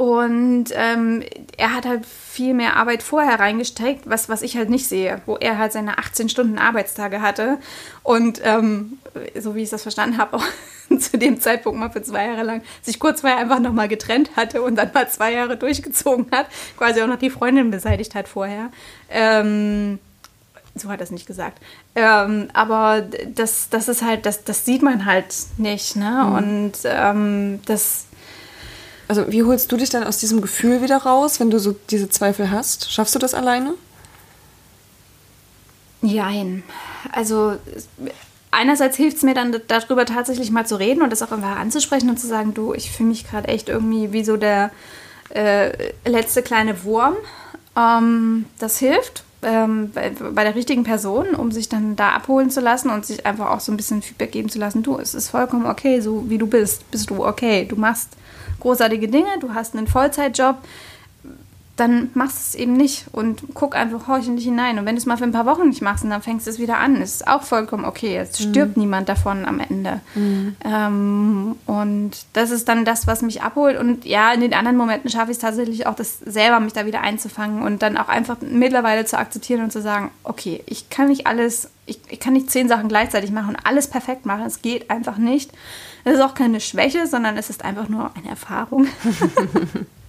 und 0.00 0.66
ähm, 0.72 1.22
er 1.58 1.74
hat 1.74 1.84
halt 1.84 2.06
viel 2.06 2.54
mehr 2.54 2.76
Arbeit 2.76 3.02
vorher 3.02 3.38
reingesteckt, 3.38 4.08
was, 4.08 4.30
was 4.30 4.40
ich 4.40 4.56
halt 4.56 4.70
nicht 4.70 4.88
sehe, 4.88 5.20
wo 5.26 5.36
er 5.36 5.58
halt 5.58 5.72
seine 5.72 5.98
18 5.98 6.30
Stunden 6.30 6.56
Arbeitstage 6.56 7.20
hatte 7.20 7.58
und 8.02 8.40
ähm, 8.42 8.96
so 9.38 9.54
wie 9.54 9.62
ich 9.62 9.68
das 9.68 9.82
verstanden 9.82 10.16
habe, 10.16 10.38
auch 10.38 10.44
zu 10.98 11.18
dem 11.18 11.38
Zeitpunkt 11.38 11.78
mal 11.78 11.90
für 11.90 12.02
zwei 12.02 12.28
Jahre 12.28 12.44
lang 12.44 12.62
sich 12.80 12.98
kurz 12.98 13.20
vorher 13.20 13.38
einfach 13.38 13.60
nochmal 13.60 13.88
getrennt 13.88 14.36
hatte 14.36 14.62
und 14.62 14.76
dann 14.76 14.90
mal 14.94 15.06
zwei 15.10 15.34
Jahre 15.34 15.58
durchgezogen 15.58 16.28
hat, 16.32 16.46
quasi 16.78 17.02
auch 17.02 17.06
noch 17.06 17.18
die 17.18 17.28
Freundin 17.28 17.70
beseitigt 17.70 18.14
hat 18.14 18.26
vorher. 18.26 18.70
Ähm, 19.10 19.98
so 20.74 20.88
hat 20.88 21.00
er 21.00 21.04
es 21.04 21.10
nicht 21.10 21.26
gesagt. 21.26 21.58
Ähm, 21.94 22.48
aber 22.54 23.02
das, 23.34 23.68
das 23.68 23.88
ist 23.88 24.02
halt, 24.02 24.24
das, 24.24 24.44
das 24.44 24.64
sieht 24.64 24.80
man 24.80 25.04
halt 25.04 25.34
nicht. 25.58 25.96
Ne? 25.96 26.24
Mhm. 26.24 26.34
Und 26.34 26.72
ähm, 26.84 27.60
das 27.66 28.06
also 29.10 29.26
wie 29.32 29.42
holst 29.42 29.72
du 29.72 29.76
dich 29.76 29.90
dann 29.90 30.04
aus 30.04 30.18
diesem 30.18 30.40
Gefühl 30.40 30.82
wieder 30.82 30.98
raus, 30.98 31.40
wenn 31.40 31.50
du 31.50 31.58
so 31.58 31.74
diese 31.90 32.08
Zweifel 32.08 32.52
hast? 32.52 32.92
Schaffst 32.92 33.12
du 33.12 33.18
das 33.18 33.34
alleine? 33.34 33.74
Jein. 36.00 36.62
Also 37.10 37.56
einerseits 38.52 38.96
hilft 38.96 39.16
es 39.16 39.24
mir 39.24 39.34
dann 39.34 39.60
darüber 39.66 40.06
tatsächlich 40.06 40.52
mal 40.52 40.64
zu 40.64 40.76
reden 40.76 41.02
und 41.02 41.10
das 41.10 41.22
auch 41.22 41.32
einfach 41.32 41.56
anzusprechen 41.56 42.08
und 42.08 42.20
zu 42.20 42.28
sagen, 42.28 42.54
du, 42.54 42.72
ich 42.72 42.92
fühle 42.92 43.08
mich 43.08 43.28
gerade 43.28 43.48
echt 43.48 43.68
irgendwie 43.68 44.12
wie 44.12 44.22
so 44.22 44.36
der 44.36 44.70
äh, 45.30 45.72
letzte 46.04 46.42
kleine 46.42 46.84
Wurm. 46.84 47.16
Ähm, 47.76 48.44
das 48.60 48.78
hilft 48.78 49.24
ähm, 49.42 49.90
bei, 49.92 50.10
bei, 50.10 50.44
der 50.44 50.54
richtigen 50.54 50.84
Person, 50.84 51.34
um 51.34 51.50
sich 51.50 51.68
dann 51.68 51.96
da 51.96 52.10
abholen 52.10 52.50
zu 52.50 52.60
lassen 52.60 52.90
und 52.90 53.04
sich 53.04 53.26
einfach 53.26 53.50
auch 53.50 53.60
so 53.60 53.72
ein 53.72 53.76
bisschen 53.76 54.02
Feedback 54.02 54.30
geben 54.30 54.50
zu 54.50 54.60
lassen. 54.60 54.84
Du, 54.84 55.00
es 55.00 55.14
ist 55.14 55.30
vollkommen 55.30 55.66
okay, 55.66 56.00
so 56.00 56.30
wie 56.30 56.38
du 56.38 56.46
bist, 56.46 56.88
bist 56.92 57.10
du 57.10 57.26
okay. 57.26 57.66
Du 57.68 57.74
machst 57.74 58.10
großartige 58.60 59.08
Dinge, 59.08 59.38
du 59.40 59.54
hast 59.54 59.74
einen 59.74 59.86
Vollzeitjob, 59.86 60.56
dann 61.80 62.10
machst 62.12 62.36
du 62.36 62.40
es 62.40 62.54
eben 62.62 62.74
nicht 62.74 63.06
und 63.12 63.42
guck 63.54 63.74
einfach 63.74 64.06
horchend 64.06 64.38
hinein. 64.38 64.78
Und 64.78 64.84
wenn 64.84 64.96
du 64.96 65.00
es 65.00 65.06
mal 65.06 65.16
für 65.16 65.24
ein 65.24 65.32
paar 65.32 65.46
Wochen 65.46 65.68
nicht 65.68 65.80
machst 65.80 66.04
und 66.04 66.10
dann 66.10 66.20
fängst 66.20 66.46
du 66.46 66.50
es 66.50 66.58
wieder 66.58 66.76
an, 66.76 66.96
ist 67.00 67.26
auch 67.26 67.42
vollkommen 67.42 67.86
okay. 67.86 68.18
Es 68.18 68.38
mhm. 68.38 68.50
stirbt 68.50 68.76
mhm. 68.76 68.82
niemand 68.82 69.08
davon 69.08 69.46
am 69.46 69.60
Ende. 69.60 70.02
Mhm. 70.14 70.56
Ähm, 70.62 71.56
und 71.64 72.10
das 72.34 72.50
ist 72.50 72.68
dann 72.68 72.84
das, 72.84 73.06
was 73.06 73.22
mich 73.22 73.40
abholt. 73.40 73.78
Und 73.78 74.04
ja, 74.04 74.30
in 74.32 74.42
den 74.42 74.52
anderen 74.52 74.76
Momenten 74.76 75.08
schaffe 75.08 75.30
ich 75.30 75.38
es 75.38 75.40
tatsächlich 75.40 75.86
auch, 75.86 75.94
das 75.94 76.18
selber 76.18 76.60
mich 76.60 76.74
da 76.74 76.84
wieder 76.84 77.00
einzufangen 77.00 77.62
und 77.62 77.80
dann 77.80 77.96
auch 77.96 78.08
einfach 78.08 78.36
mittlerweile 78.42 79.06
zu 79.06 79.18
akzeptieren 79.18 79.62
und 79.62 79.72
zu 79.72 79.80
sagen, 79.80 80.10
okay, 80.22 80.62
ich 80.66 80.90
kann 80.90 81.08
nicht 81.08 81.26
alles, 81.26 81.70
ich, 81.86 81.98
ich 82.10 82.20
kann 82.20 82.34
nicht 82.34 82.50
zehn 82.50 82.68
Sachen 82.68 82.88
gleichzeitig 82.88 83.32
machen 83.32 83.56
und 83.56 83.66
alles 83.66 83.88
perfekt 83.88 84.26
machen. 84.26 84.44
Es 84.44 84.60
geht 84.60 84.90
einfach 84.90 85.16
nicht. 85.16 85.50
Es 86.04 86.14
ist 86.14 86.20
auch 86.20 86.34
keine 86.34 86.60
Schwäche, 86.60 87.06
sondern 87.06 87.38
es 87.38 87.48
ist 87.48 87.64
einfach 87.64 87.88
nur 87.88 88.10
eine 88.14 88.28
Erfahrung. 88.28 88.86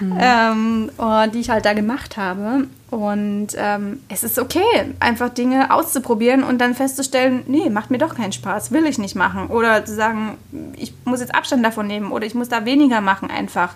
mhm. 0.00 0.18
ähm, 0.20 0.90
oh, 0.98 1.24
die 1.32 1.40
ich 1.40 1.50
halt 1.50 1.64
da 1.64 1.72
gemacht 1.72 2.16
habe. 2.16 2.66
Und 2.90 3.48
ähm, 3.56 4.00
es 4.08 4.22
ist 4.22 4.38
okay, 4.38 4.94
einfach 5.00 5.28
Dinge 5.30 5.72
auszuprobieren 5.72 6.44
und 6.44 6.58
dann 6.58 6.74
festzustellen, 6.74 7.42
nee, 7.46 7.68
macht 7.68 7.90
mir 7.90 7.98
doch 7.98 8.14
keinen 8.14 8.32
Spaß, 8.32 8.70
will 8.70 8.86
ich 8.86 8.98
nicht 8.98 9.16
machen. 9.16 9.48
Oder 9.48 9.84
zu 9.84 9.94
sagen, 9.94 10.38
ich 10.76 10.94
muss 11.04 11.20
jetzt 11.20 11.34
Abstand 11.34 11.64
davon 11.64 11.86
nehmen 11.86 12.12
oder 12.12 12.26
ich 12.26 12.34
muss 12.34 12.48
da 12.48 12.64
weniger 12.64 13.00
machen 13.00 13.30
einfach. 13.30 13.74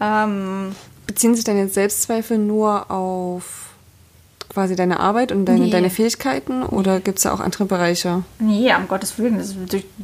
Ähm, 0.00 0.74
Beziehen 1.06 1.34
sich 1.34 1.44
dann 1.44 1.58
jetzt 1.58 1.74
Selbstzweifel 1.74 2.38
nur 2.38 2.90
auf 2.90 3.69
quasi 4.50 4.74
deine 4.74 4.98
Arbeit 4.98 5.30
und 5.30 5.46
deine, 5.46 5.66
nee. 5.66 5.70
deine 5.70 5.90
Fähigkeiten 5.90 6.62
oder 6.64 7.00
gibt 7.00 7.18
es 7.18 7.24
da 7.24 7.32
auch 7.32 7.40
andere 7.40 7.64
Bereiche? 7.66 8.24
Nee, 8.40 8.74
um 8.74 8.88
Gottes 8.88 9.16
Willen, 9.18 9.38
das 9.38 9.54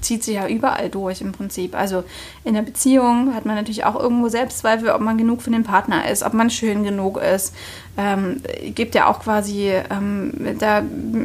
zieht 0.00 0.22
sich 0.22 0.36
ja 0.36 0.46
überall 0.46 0.88
durch 0.88 1.20
im 1.20 1.32
Prinzip. 1.32 1.74
Also 1.74 2.04
in 2.44 2.54
der 2.54 2.62
Beziehung 2.62 3.34
hat 3.34 3.44
man 3.44 3.56
natürlich 3.56 3.84
auch 3.84 3.98
irgendwo 3.98 4.28
Selbstzweifel, 4.28 4.90
ob 4.90 5.00
man 5.00 5.18
genug 5.18 5.42
für 5.42 5.50
den 5.50 5.64
Partner 5.64 6.08
ist, 6.08 6.22
ob 6.22 6.32
man 6.32 6.48
schön 6.48 6.84
genug 6.84 7.18
ist. 7.18 7.54
Ähm, 7.98 8.40
gibt 8.74 8.94
ja 8.94 9.08
auch 9.08 9.20
quasi 9.20 9.72
ähm, 9.90 10.32
da 10.58 10.82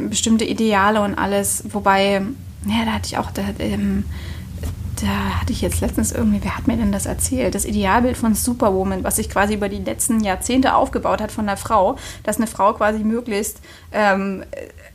bestimmte 0.08 0.44
Ideale 0.44 1.00
und 1.00 1.14
alles, 1.14 1.64
wobei, 1.70 2.22
ja, 2.66 2.84
da 2.84 2.92
hatte 2.92 3.06
ich 3.06 3.18
auch, 3.18 3.30
da, 3.30 3.42
ähm, 3.60 4.04
da 5.02 5.40
hatte 5.40 5.52
ich 5.52 5.62
jetzt 5.62 5.80
letztens 5.80 6.12
irgendwie, 6.12 6.40
wer 6.42 6.56
hat 6.56 6.68
mir 6.68 6.76
denn 6.76 6.92
das 6.92 7.06
erzählt? 7.06 7.56
Das 7.56 7.64
Idealbild 7.64 8.16
von 8.16 8.34
Superwoman, 8.34 9.02
was 9.02 9.16
sich 9.16 9.28
quasi 9.28 9.54
über 9.54 9.68
die 9.68 9.82
letzten 9.82 10.20
Jahrzehnte 10.20 10.74
aufgebaut 10.74 11.20
hat 11.20 11.32
von 11.32 11.46
der 11.46 11.56
Frau, 11.56 11.96
dass 12.22 12.36
eine 12.36 12.46
Frau 12.46 12.72
quasi 12.72 13.00
möglichst 13.00 13.60
ähm, 13.90 14.44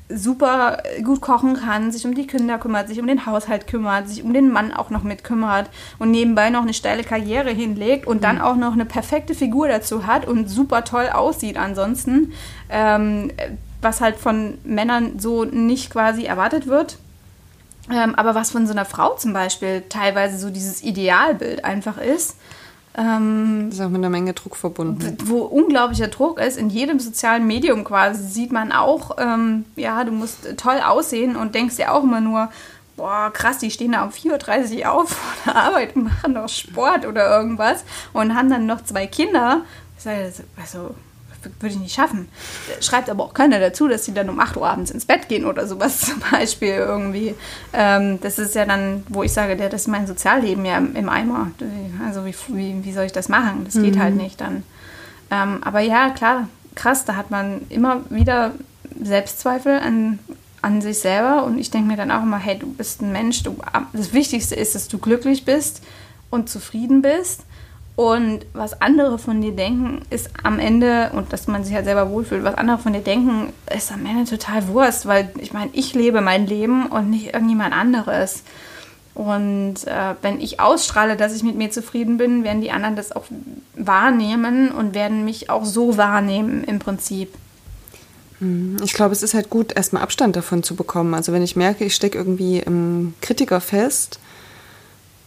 super 0.08 0.82
gut 1.04 1.20
kochen 1.20 1.58
kann, 1.58 1.92
sich 1.92 2.06
um 2.06 2.16
die 2.16 2.26
Kinder 2.26 2.58
kümmert, 2.58 2.88
sich 2.88 3.02
um 3.02 3.08
den 3.08 3.26
Haushalt 3.26 3.68
kümmert, 3.68 4.08
sich 4.08 4.24
um 4.24 4.34
den 4.34 4.50
Mann 4.50 4.72
auch 4.72 4.90
noch 4.90 5.04
mit 5.04 5.26
kümmert 5.26 5.70
und 6.00 6.12
nebenbei 6.12 6.50
noch 6.50 6.62
eine 6.62 6.74
steile 6.74 7.04
Karriere 7.04 7.50
hinlegt 7.50 8.08
und 8.08 8.24
dann 8.24 8.38
mhm. 8.38 8.42
auch 8.44 8.56
noch 8.56 8.74
eine 8.74 8.86
perfekte 8.86 9.36
Figur 9.36 9.68
dazu 9.68 10.08
hat 10.08 10.26
und 10.26 10.50
super 10.50 10.86
toll 10.86 11.10
aussieht 11.14 11.58
ansonsten, 11.58 12.32
ähm, 12.70 13.32
was 13.82 14.00
halt 14.00 14.16
von 14.16 14.58
Männern 14.64 15.20
so 15.20 15.44
nicht 15.44 15.90
quasi 15.90 16.24
erwartet 16.24 16.68
wird. 16.68 16.98
Ähm, 17.92 18.16
aber 18.16 18.36
was 18.36 18.52
von 18.52 18.68
so 18.68 18.74
einer 18.74 18.86
Frau 18.86 19.16
zum 19.16 19.34
Beispiel 19.34 19.84
teilweise 19.88 20.38
so 20.38 20.50
dieses 20.50 20.84
Idealbild 20.84 21.64
einfach 21.64 21.98
ist. 21.98 22.36
Ähm, 22.98 23.68
das 23.70 23.80
ist 23.80 23.86
auch 23.86 23.90
mit 23.90 24.00
einer 24.00 24.10
Menge 24.10 24.34
Druck 24.34 24.56
verbunden. 24.56 25.18
Wo 25.26 25.42
unglaublicher 25.42 26.08
Druck 26.08 26.40
ist, 26.40 26.58
in 26.58 26.70
jedem 26.70 27.00
sozialen 27.00 27.46
Medium 27.46 27.84
quasi 27.84 28.24
sieht 28.24 28.52
man 28.52 28.72
auch, 28.72 29.18
ähm, 29.20 29.66
ja, 29.76 30.04
du 30.04 30.12
musst 30.12 30.58
toll 30.58 30.82
aussehen 30.84 31.36
und 31.36 31.54
denkst 31.54 31.76
dir 31.76 31.94
auch 31.94 32.04
immer 32.04 32.22
nur, 32.22 32.50
boah, 32.98 33.32
krass, 33.32 33.60
die 33.60 33.70
stehen 33.72 33.92
da 33.92 34.04
um 34.04 34.10
4.30 34.10 34.80
Uhr 34.80 34.92
auf 34.92 35.10
vor 35.10 35.34
der 35.46 35.56
Arbeit 35.56 35.96
und 35.96 36.04
machen 36.06 36.34
noch 36.34 36.50
Sport 36.50 37.06
oder 37.06 37.30
irgendwas 37.38 37.86
und 38.14 38.36
haben 38.36 38.50
dann 38.50 38.66
noch 38.66 38.84
zwei 38.84 39.06
Kinder. 39.06 39.62
Also, 40.58 40.96
würde 41.60 41.76
ich 41.76 41.80
nicht 41.80 41.96
schaffen. 41.96 42.28
Schreibt 42.82 43.10
aber 43.10 43.24
auch 43.24 43.34
keiner 43.34 43.60
dazu, 43.60 43.88
dass 43.88 44.06
sie 44.06 44.14
dann 44.14 44.30
um 44.30 44.40
8 44.40 44.58
Uhr 44.58 44.68
abends 44.68 44.92
ins 44.92 45.06
Bett 45.06 45.28
gehen 45.28 45.46
oder 45.46 45.68
sowas 45.68 46.00
zum 46.02 46.22
Beispiel 46.32 46.74
irgendwie. 46.74 47.36
Ähm, 47.74 48.20
das 48.22 48.40
ist 48.40 48.56
ja 48.56 48.66
dann, 48.66 49.04
wo 49.10 49.24
ich 49.24 49.34
sage, 49.34 49.56
das 49.56 49.82
ist 49.82 49.88
mein 49.88 50.08
Sozialleben 50.08 50.66
ja 50.66 50.78
im, 50.78 50.96
im 50.96 51.10
Eimer. 51.10 51.52
Also 52.06 52.26
wie, 52.26 52.36
wie, 52.50 52.84
wie, 52.84 52.94
soll 52.94 53.06
ich 53.06 53.12
das 53.12 53.30
machen? 53.30 53.64
Das 53.66 53.76
geht 53.76 53.84
halt 53.84 53.96
mhm. 53.96 54.02
halt 54.02 54.16
nicht 54.16 54.42
dann. 54.42 54.64
Ähm, 55.30 55.64
aber 55.64 55.82
ja, 55.82 56.10
klar, 56.12 56.48
krass, 56.76 57.06
da 57.06 57.16
hat 57.16 57.32
man 57.32 57.62
immer 57.70 58.02
wieder 58.10 58.54
Selbstzweifel 59.02 59.80
an, 59.80 60.20
an 60.62 60.82
sich 60.82 61.00
selber 61.00 61.44
und 61.44 61.58
ich 61.58 61.72
denke 61.72 61.88
mir 61.88 61.98
dann 61.98 62.12
auch 62.12 62.24
immer, 62.24 62.38
hey, 62.38 62.58
du 62.58 62.72
bist 62.72 63.02
ein 63.02 63.12
Mensch, 63.12 63.44
du, 63.44 63.58
das 63.94 64.14
Wichtigste 64.14 64.56
ist, 64.56 64.76
dass 64.76 64.88
du 64.88 64.98
glücklich 64.98 65.46
bist 65.46 65.82
und 66.30 66.50
zufrieden 66.50 67.02
bist 67.02 67.42
und 67.98 68.46
was 68.54 68.80
andere 68.80 69.18
von 69.18 69.42
dir 69.42 69.54
denken, 69.54 70.02
ist 70.12 70.30
am 70.44 70.60
Ende, 70.60 71.10
und 71.14 71.34
dass 71.34 71.48
man 71.48 71.64
sich 71.64 71.74
halt 71.74 71.86
selber 71.86 72.12
wohlfühlt, 72.12 72.44
was 72.44 72.54
andere 72.54 72.78
von 72.78 72.94
dir 72.94 73.02
denken, 73.02 73.52
ist 73.76 73.92
am 73.92 74.06
Ende 74.06 74.30
total 74.30 74.68
Wurst, 74.68 75.08
weil 75.08 75.32
ich 75.40 75.52
meine, 75.52 75.72
ich 75.74 75.96
lebe 75.96 76.22
mein 76.22 76.46
Leben 76.46 76.86
und 76.86 77.10
nicht 77.10 77.34
irgendjemand 77.34 77.74
anderes. 77.74 78.44
Und 79.16 79.88
äh, 79.88 80.14
wenn 80.22 80.40
ich 80.40 80.60
ausstrahle, 80.60 81.18
dass 81.18 81.36
ich 81.36 81.42
mit 81.42 81.56
mir 81.56 81.72
zufrieden 81.72 82.18
bin, 82.18 82.44
werden 82.44 82.62
die 82.62 82.70
anderen 82.70 82.96
das 82.96 83.12
auch 83.12 83.26
wahrnehmen 83.76 84.70
und 84.70 84.94
werden 84.94 85.26
mich 85.26 85.50
auch 85.50 85.66
so 85.66 85.98
wahrnehmen 85.98 86.64
im 86.66 86.78
Prinzip. 86.78 87.34
Mhm. 88.40 88.78
Ich 88.84 88.94
glaube, 88.94 89.14
es 89.14 89.24
ist 89.24 89.34
halt 89.34 89.50
gut, 89.50 89.76
erstmal 89.76 90.04
Abstand 90.04 90.36
davon 90.36 90.62
zu 90.62 90.76
bekommen. 90.76 91.16
Also 91.16 91.34
wenn 91.34 91.42
ich 91.42 91.56
merke, 91.56 91.86
ich 91.86 91.96
stecke 91.96 92.20
irgendwie 92.20 92.60
im 92.60 93.16
Kritiker 93.22 93.60
fest, 93.60 94.20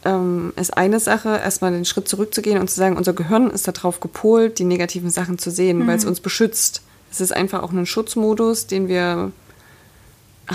ähm, 0.05 0.53
ist 0.57 0.77
eine 0.77 1.01
Sache, 1.01 1.29
erstmal 1.29 1.73
den 1.73 1.85
Schritt 1.85 2.09
zurückzugehen 2.09 2.59
und 2.59 2.69
zu 2.69 2.77
sagen, 2.77 2.97
unser 2.97 3.13
Gehirn 3.13 3.51
ist 3.51 3.69
darauf 3.69 4.01
gepolt, 4.01 4.59
die 4.59 4.65
negativen 4.65 5.11
Sachen 5.11 5.39
zu 5.39 5.51
sehen, 5.51 5.81
mhm. 5.81 5.87
weil 5.87 5.97
es 5.97 6.05
uns 6.05 6.21
beschützt. 6.21 6.83
Es 7.11 7.21
ist 7.21 7.33
einfach 7.33 7.63
auch 7.63 7.73
ein 7.73 7.87
Schutzmodus, 7.87 8.67
den 8.67 8.89
wir 8.89 9.33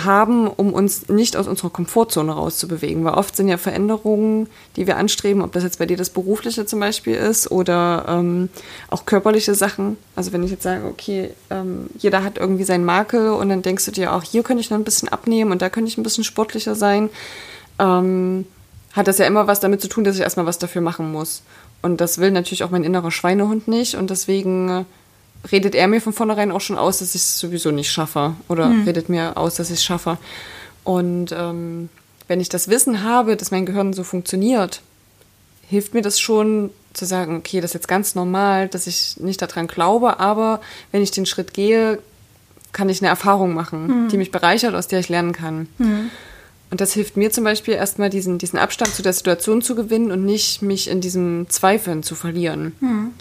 haben, 0.04 0.48
um 0.48 0.74
uns 0.74 1.08
nicht 1.08 1.38
aus 1.38 1.48
unserer 1.48 1.70
Komfortzone 1.70 2.32
rauszubewegen. 2.32 3.06
Weil 3.06 3.14
oft 3.14 3.36
sind 3.36 3.48
ja 3.48 3.58
Veränderungen, 3.58 4.48
die 4.76 4.88
wir 4.88 4.98
anstreben, 4.98 5.42
ob 5.42 5.54
das 5.54 5.64
jetzt 5.64 5.80
bei 5.80 5.86
dir 5.86 5.96
das 5.96 6.10
Berufliche 6.10 6.66
zum 6.66 6.80
Beispiel 6.80 7.16
ist 7.16 7.50
oder 7.50 8.06
ähm, 8.08 8.50
auch 8.90 9.06
körperliche 9.06 9.56
Sachen. 9.56 9.98
Also 10.16 10.34
wenn 10.34 10.44
ich 10.44 10.52
jetzt 10.52 10.64
sage, 10.64 10.86
okay, 10.86 11.32
ähm, 11.50 11.88
jeder 11.98 12.24
hat 12.24 12.38
irgendwie 12.38 12.66
seinen 12.66 12.84
Makel 12.84 13.30
und 13.30 13.50
dann 13.50 13.62
denkst 13.62 13.86
du 13.86 13.92
dir 13.92 14.14
auch, 14.14 14.24
hier 14.24 14.44
könnte 14.44 14.62
ich 14.62 14.70
noch 14.70 14.78
ein 14.78 14.84
bisschen 14.84 15.10
abnehmen 15.10 15.52
und 15.52 15.62
da 15.62 15.70
könnte 15.70 15.90
ich 15.90 15.98
ein 15.98 16.04
bisschen 16.04 16.24
sportlicher 16.24 16.76
sein. 16.76 17.10
Ähm, 17.80 18.46
hat 18.96 19.08
das 19.08 19.18
ja 19.18 19.26
immer 19.26 19.48
was 19.48 19.60
damit 19.60 19.82
zu 19.82 19.90
tun, 19.90 20.04
dass 20.04 20.16
ich 20.16 20.22
erstmal 20.22 20.46
was 20.46 20.58
dafür 20.58 20.82
machen 20.82 21.12
muss. 21.12 21.42
Und 21.82 22.02
das 22.02 22.18
will 22.18 22.32
natürlich 22.32 22.64
auch 22.64 22.72
mein 22.72 22.84
innerer 22.84 23.12
Schweinehund 23.12 23.68
nicht. 23.68 23.96
Und 23.96 24.10
deswegen 24.10 24.70
äh, 24.70 24.84
redet 25.52 25.76
er 25.76 25.88
mir 25.88 26.02
von 26.02 26.14
vornherein 26.14 26.52
auch 26.52 26.62
schon 26.62 26.78
aus, 26.78 27.00
dass 27.00 27.10
ich 27.10 27.22
es 27.22 27.38
sowieso 27.38 27.72
nicht 27.72 27.92
schaffe. 27.92 28.34
Oder 28.48 28.68
mhm. 28.68 28.84
redet 28.86 29.10
mir 29.10 29.38
aus, 29.38 29.56
dass 29.56 29.70
ich 29.70 29.78
es 29.78 29.84
schaffe. 29.84 30.18
Und 30.84 31.34
ähm, 31.38 31.90
wenn 32.28 32.40
ich 32.40 32.50
das 32.50 32.70
Wissen 32.70 33.04
habe, 33.04 33.36
dass 33.36 33.52
mein 33.52 33.66
Gehirn 33.66 33.94
so 33.94 34.04
funktioniert, 34.04 34.82
hilft 35.68 35.94
mir 35.94 36.02
das 36.02 36.20
schon 36.20 36.70
zu 36.94 37.06
sagen, 37.06 37.36
okay, 37.36 37.60
das 37.60 37.72
ist 37.72 37.76
jetzt 37.76 37.88
ganz 37.88 38.16
normal, 38.16 38.70
dass 38.70 38.88
ich 38.88 39.18
nicht 39.18 39.42
daran 39.42 39.68
glaube, 39.68 40.20
aber 40.20 40.62
wenn 40.92 41.02
ich 41.02 41.12
den 41.12 41.26
Schritt 41.26 41.54
gehe, 41.54 42.00
kann 42.72 42.90
ich 42.90 43.02
eine 43.02 43.10
Erfahrung 43.10 43.54
machen, 43.54 44.06
mhm. 44.06 44.10
die 44.10 44.18
mich 44.18 44.32
bereichert, 44.32 44.76
aus 44.76 44.88
der 44.88 45.00
ich 45.00 45.10
lernen 45.10 45.34
kann. 45.34 45.68
Mhm. 45.78 46.10
Und 46.76 46.82
das 46.82 46.92
hilft 46.92 47.16
mir 47.16 47.32
zum 47.32 47.46
Beispiel 47.46 47.76
erstmal 47.76 48.10
diesen, 48.10 48.38
diesen 48.38 48.60
Abstand 48.60 48.94
zu 48.94 49.02
der 49.02 49.14
Situation 49.14 49.62
zu 49.62 49.76
gewinnen 49.76 50.12
und 50.12 50.26
nicht 50.26 50.62
mich 50.62 50.90
in 50.90 51.00
diesem 51.00 51.46
Zweifeln 51.48 52.04
zu 52.04 52.16
verlieren. 52.16 52.74
Mhm. 52.82 53.12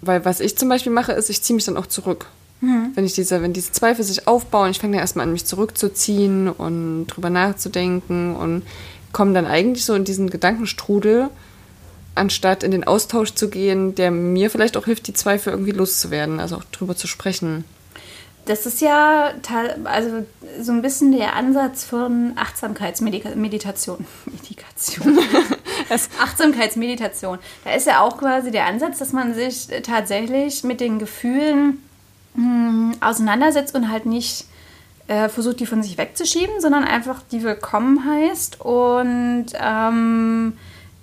Weil 0.00 0.24
was 0.24 0.38
ich 0.38 0.56
zum 0.56 0.68
Beispiel 0.68 0.92
mache, 0.92 1.10
ist, 1.10 1.28
ich 1.28 1.42
ziehe 1.42 1.56
mich 1.56 1.64
dann 1.64 1.76
auch 1.76 1.88
zurück. 1.88 2.26
Mhm. 2.60 2.92
Wenn 2.94 3.04
ich 3.04 3.14
diese, 3.14 3.42
wenn 3.42 3.52
diese 3.52 3.72
Zweifel 3.72 4.04
sich 4.04 4.28
aufbauen, 4.28 4.70
ich 4.70 4.78
fange 4.78 4.92
dann 4.92 5.00
erstmal 5.00 5.26
an, 5.26 5.32
mich 5.32 5.44
zurückzuziehen 5.44 6.48
und 6.48 7.08
drüber 7.08 7.30
nachzudenken 7.30 8.36
und 8.36 8.62
komme 9.10 9.32
dann 9.32 9.46
eigentlich 9.46 9.84
so 9.84 9.94
in 9.94 10.04
diesen 10.04 10.30
Gedankenstrudel, 10.30 11.30
anstatt 12.14 12.62
in 12.62 12.70
den 12.70 12.84
Austausch 12.84 13.34
zu 13.34 13.50
gehen, 13.50 13.96
der 13.96 14.12
mir 14.12 14.50
vielleicht 14.50 14.76
auch 14.76 14.84
hilft, 14.84 15.08
die 15.08 15.14
Zweifel 15.14 15.50
irgendwie 15.50 15.72
loszuwerden, 15.72 16.38
also 16.38 16.58
auch 16.58 16.64
drüber 16.70 16.94
zu 16.94 17.08
sprechen. 17.08 17.64
Das 18.48 18.64
ist 18.64 18.80
ja 18.80 19.34
also 19.84 20.24
so 20.58 20.72
ein 20.72 20.80
bisschen 20.80 21.12
der 21.12 21.36
Ansatz 21.36 21.84
von 21.84 22.32
Achtsamkeitsmeditation. 22.36 23.40
Meditation. 23.42 24.06
Achtsamkeitsmeditation. 26.18 27.38
Da 27.64 27.72
ist 27.72 27.86
ja 27.86 28.00
auch 28.00 28.16
quasi 28.16 28.50
der 28.50 28.64
Ansatz, 28.64 28.98
dass 28.98 29.12
man 29.12 29.34
sich 29.34 29.68
tatsächlich 29.82 30.64
mit 30.64 30.80
den 30.80 30.98
Gefühlen 30.98 31.82
mh, 32.36 32.42
hm, 32.42 32.92
auseinandersetzt 33.02 33.74
und 33.74 33.90
halt 33.90 34.06
nicht 34.06 34.46
äh, 35.08 35.28
versucht, 35.28 35.60
die 35.60 35.66
von 35.66 35.82
sich 35.82 35.98
wegzuschieben, 35.98 36.62
sondern 36.62 36.84
einfach 36.84 37.20
die 37.30 37.42
willkommen 37.42 38.06
heißt 38.06 38.62
und 38.62 39.48
ähm, 39.60 40.56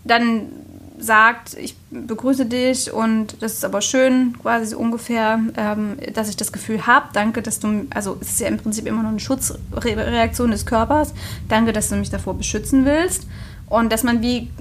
dann 0.03 0.49
sagt, 0.97 1.55
ich 1.55 1.75
begrüße 1.91 2.45
dich 2.45 2.91
und 2.91 3.41
das 3.41 3.53
ist 3.53 3.65
aber 3.65 3.81
schön, 3.81 4.35
quasi 4.41 4.67
so 4.67 4.77
ungefähr, 4.77 5.39
ähm, 5.57 5.97
dass 6.13 6.29
ich 6.29 6.37
das 6.37 6.51
Gefühl 6.51 6.87
habe, 6.87 7.07
danke, 7.13 7.41
dass 7.41 7.59
du, 7.59 7.85
also 7.89 8.17
es 8.21 8.31
ist 8.31 8.39
ja 8.39 8.47
im 8.47 8.57
Prinzip 8.57 8.85
immer 8.85 9.01
nur 9.01 9.11
eine 9.11 9.19
Schutzreaktion 9.19 10.51
des 10.51 10.65
Körpers, 10.65 11.13
danke, 11.49 11.73
dass 11.73 11.89
du 11.89 11.95
mich 11.95 12.09
davor 12.09 12.35
beschützen 12.35 12.85
willst. 12.85 13.27
Und 13.67 13.91
dass 13.91 14.03
man 14.03 14.21
wie 14.21 14.51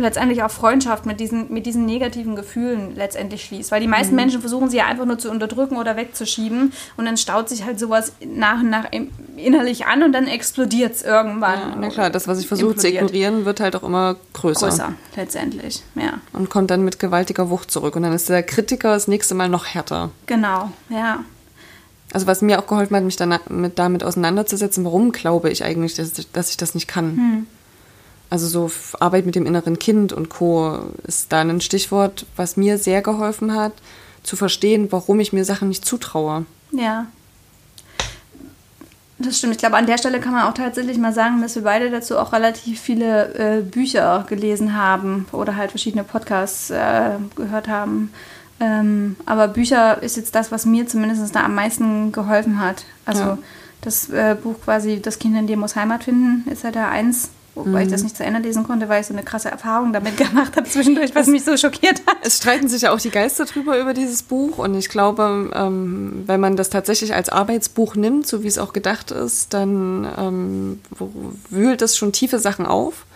letztendlich 0.00 0.42
auch 0.42 0.50
Freundschaft 0.50 1.06
mit 1.06 1.20
diesen, 1.20 1.52
mit 1.52 1.66
diesen 1.66 1.86
negativen 1.86 2.36
Gefühlen 2.36 2.94
letztendlich 2.96 3.44
schließt. 3.44 3.70
Weil 3.70 3.80
die 3.80 3.88
meisten 3.88 4.12
mhm. 4.12 4.20
Menschen 4.20 4.40
versuchen 4.40 4.70
sie 4.70 4.78
ja 4.78 4.86
einfach 4.86 5.04
nur 5.04 5.18
zu 5.18 5.30
unterdrücken 5.30 5.76
oder 5.76 5.96
wegzuschieben 5.96 6.72
und 6.96 7.04
dann 7.04 7.16
staut 7.16 7.48
sich 7.48 7.64
halt 7.64 7.78
sowas 7.78 8.12
nach 8.24 8.60
und 8.60 8.70
nach 8.70 8.86
innerlich 9.36 9.86
an 9.86 10.02
und 10.02 10.12
dann 10.12 10.26
explodiert 10.26 10.94
es 10.94 11.02
irgendwann. 11.02 11.58
Ja, 11.58 11.76
na 11.78 11.88
klar, 11.88 12.10
das, 12.10 12.28
was 12.28 12.38
ich 12.38 12.48
versuche 12.48 12.76
zu 12.76 12.88
ignorieren, 12.88 13.44
wird 13.44 13.60
halt 13.60 13.76
auch 13.76 13.82
immer 13.82 14.16
größer. 14.32 14.68
Größer, 14.68 14.94
letztendlich, 15.16 15.82
ja. 15.94 16.14
Und 16.32 16.50
kommt 16.50 16.70
dann 16.70 16.84
mit 16.84 16.98
gewaltiger 16.98 17.50
Wucht 17.50 17.70
zurück. 17.70 17.96
Und 17.96 18.02
dann 18.02 18.12
ist 18.12 18.28
der 18.28 18.42
Kritiker 18.42 18.92
das 18.92 19.08
nächste 19.08 19.34
Mal 19.34 19.48
noch 19.48 19.66
härter. 19.66 20.10
Genau, 20.26 20.70
ja. 20.88 21.24
Also 22.12 22.26
was 22.26 22.40
mir 22.40 22.58
auch 22.58 22.66
geholfen 22.66 22.96
hat, 22.96 23.04
mich 23.04 23.16
dann 23.16 23.38
mit, 23.48 23.78
damit 23.78 24.04
auseinanderzusetzen, 24.04 24.84
warum 24.84 25.12
glaube 25.12 25.50
ich 25.50 25.64
eigentlich, 25.64 25.94
dass, 25.94 26.12
dass 26.32 26.50
ich 26.50 26.56
das 26.56 26.74
nicht 26.74 26.88
kann. 26.88 27.16
Hm. 27.16 27.46
Also 28.28 28.46
so 28.46 28.70
Arbeit 29.00 29.26
mit 29.26 29.34
dem 29.34 29.46
inneren 29.46 29.78
Kind 29.78 30.12
und 30.12 30.28
Co. 30.28 30.80
ist 31.04 31.32
da 31.32 31.40
ein 31.40 31.60
Stichwort, 31.60 32.26
was 32.36 32.56
mir 32.56 32.78
sehr 32.78 33.02
geholfen 33.02 33.54
hat, 33.54 33.72
zu 34.22 34.36
verstehen, 34.36 34.88
warum 34.90 35.20
ich 35.20 35.32
mir 35.32 35.44
Sachen 35.44 35.68
nicht 35.68 35.84
zutraue. 35.84 36.44
Ja. 36.72 37.06
Das 39.18 39.38
stimmt. 39.38 39.54
Ich 39.54 39.58
glaube, 39.58 39.76
an 39.76 39.86
der 39.86 39.96
Stelle 39.96 40.20
kann 40.20 40.32
man 40.32 40.46
auch 40.46 40.54
tatsächlich 40.54 40.98
mal 40.98 41.12
sagen, 41.12 41.40
dass 41.40 41.54
wir 41.54 41.62
beide 41.62 41.90
dazu 41.90 42.18
auch 42.18 42.32
relativ 42.32 42.80
viele 42.80 43.34
äh, 43.34 43.62
Bücher 43.62 44.26
gelesen 44.28 44.76
haben 44.76 45.26
oder 45.32 45.56
halt 45.56 45.70
verschiedene 45.70 46.04
Podcasts 46.04 46.70
äh, 46.70 47.12
gehört 47.34 47.68
haben. 47.68 48.12
Ähm, 48.60 49.16
aber 49.24 49.48
Bücher 49.48 50.02
ist 50.02 50.16
jetzt 50.16 50.34
das, 50.34 50.52
was 50.52 50.66
mir 50.66 50.86
zumindest 50.86 51.34
da 51.34 51.44
am 51.44 51.54
meisten 51.54 52.12
geholfen 52.12 52.60
hat. 52.60 52.84
Also 53.06 53.22
ja. 53.22 53.38
das 53.80 54.10
äh, 54.10 54.36
Buch 54.40 54.56
quasi 54.62 55.00
Das 55.00 55.18
Kind 55.18 55.36
in 55.36 55.46
dir 55.46 55.56
muss 55.56 55.76
Heimat 55.76 56.04
finden, 56.04 56.50
ist 56.50 56.64
halt 56.64 56.76
da 56.76 56.88
eins 56.88 57.30
wobei 57.56 57.70
mhm. 57.70 57.86
ich 57.86 57.88
das 57.88 58.00
mhm. 58.00 58.04
nicht 58.04 58.16
zu 58.16 58.24
Ende 58.24 58.40
lesen 58.40 58.62
konnte, 58.62 58.88
weil 58.88 59.00
ich 59.00 59.06
so 59.08 59.14
eine 59.14 59.24
krasse 59.24 59.50
Erfahrung 59.50 59.92
damit 59.92 60.16
gemacht 60.16 60.56
habe 60.56 60.68
zwischendurch, 60.68 61.14
was 61.14 61.26
mich 61.26 61.44
so 61.44 61.56
schockiert 61.56 62.02
hat. 62.06 62.18
Es 62.22 62.36
streiten 62.36 62.68
sich 62.68 62.82
ja 62.82 62.92
auch 62.92 63.00
die 63.00 63.10
Geister 63.10 63.44
drüber 63.44 63.78
über 63.80 63.94
dieses 63.94 64.22
Buch 64.22 64.58
und 64.58 64.74
ich 64.74 64.88
glaube, 64.88 65.50
ähm, 65.54 66.22
wenn 66.26 66.40
man 66.40 66.56
das 66.56 66.70
tatsächlich 66.70 67.14
als 67.14 67.28
Arbeitsbuch 67.28 67.96
nimmt, 67.96 68.26
so 68.26 68.42
wie 68.42 68.48
es 68.48 68.58
auch 68.58 68.72
gedacht 68.72 69.10
ist, 69.10 69.54
dann 69.54 70.06
ähm, 70.16 70.80
wühlt 71.50 71.82
es 71.82 71.96
schon 71.96 72.12
tiefe 72.12 72.38
Sachen 72.38 72.66
auf. 72.66 73.06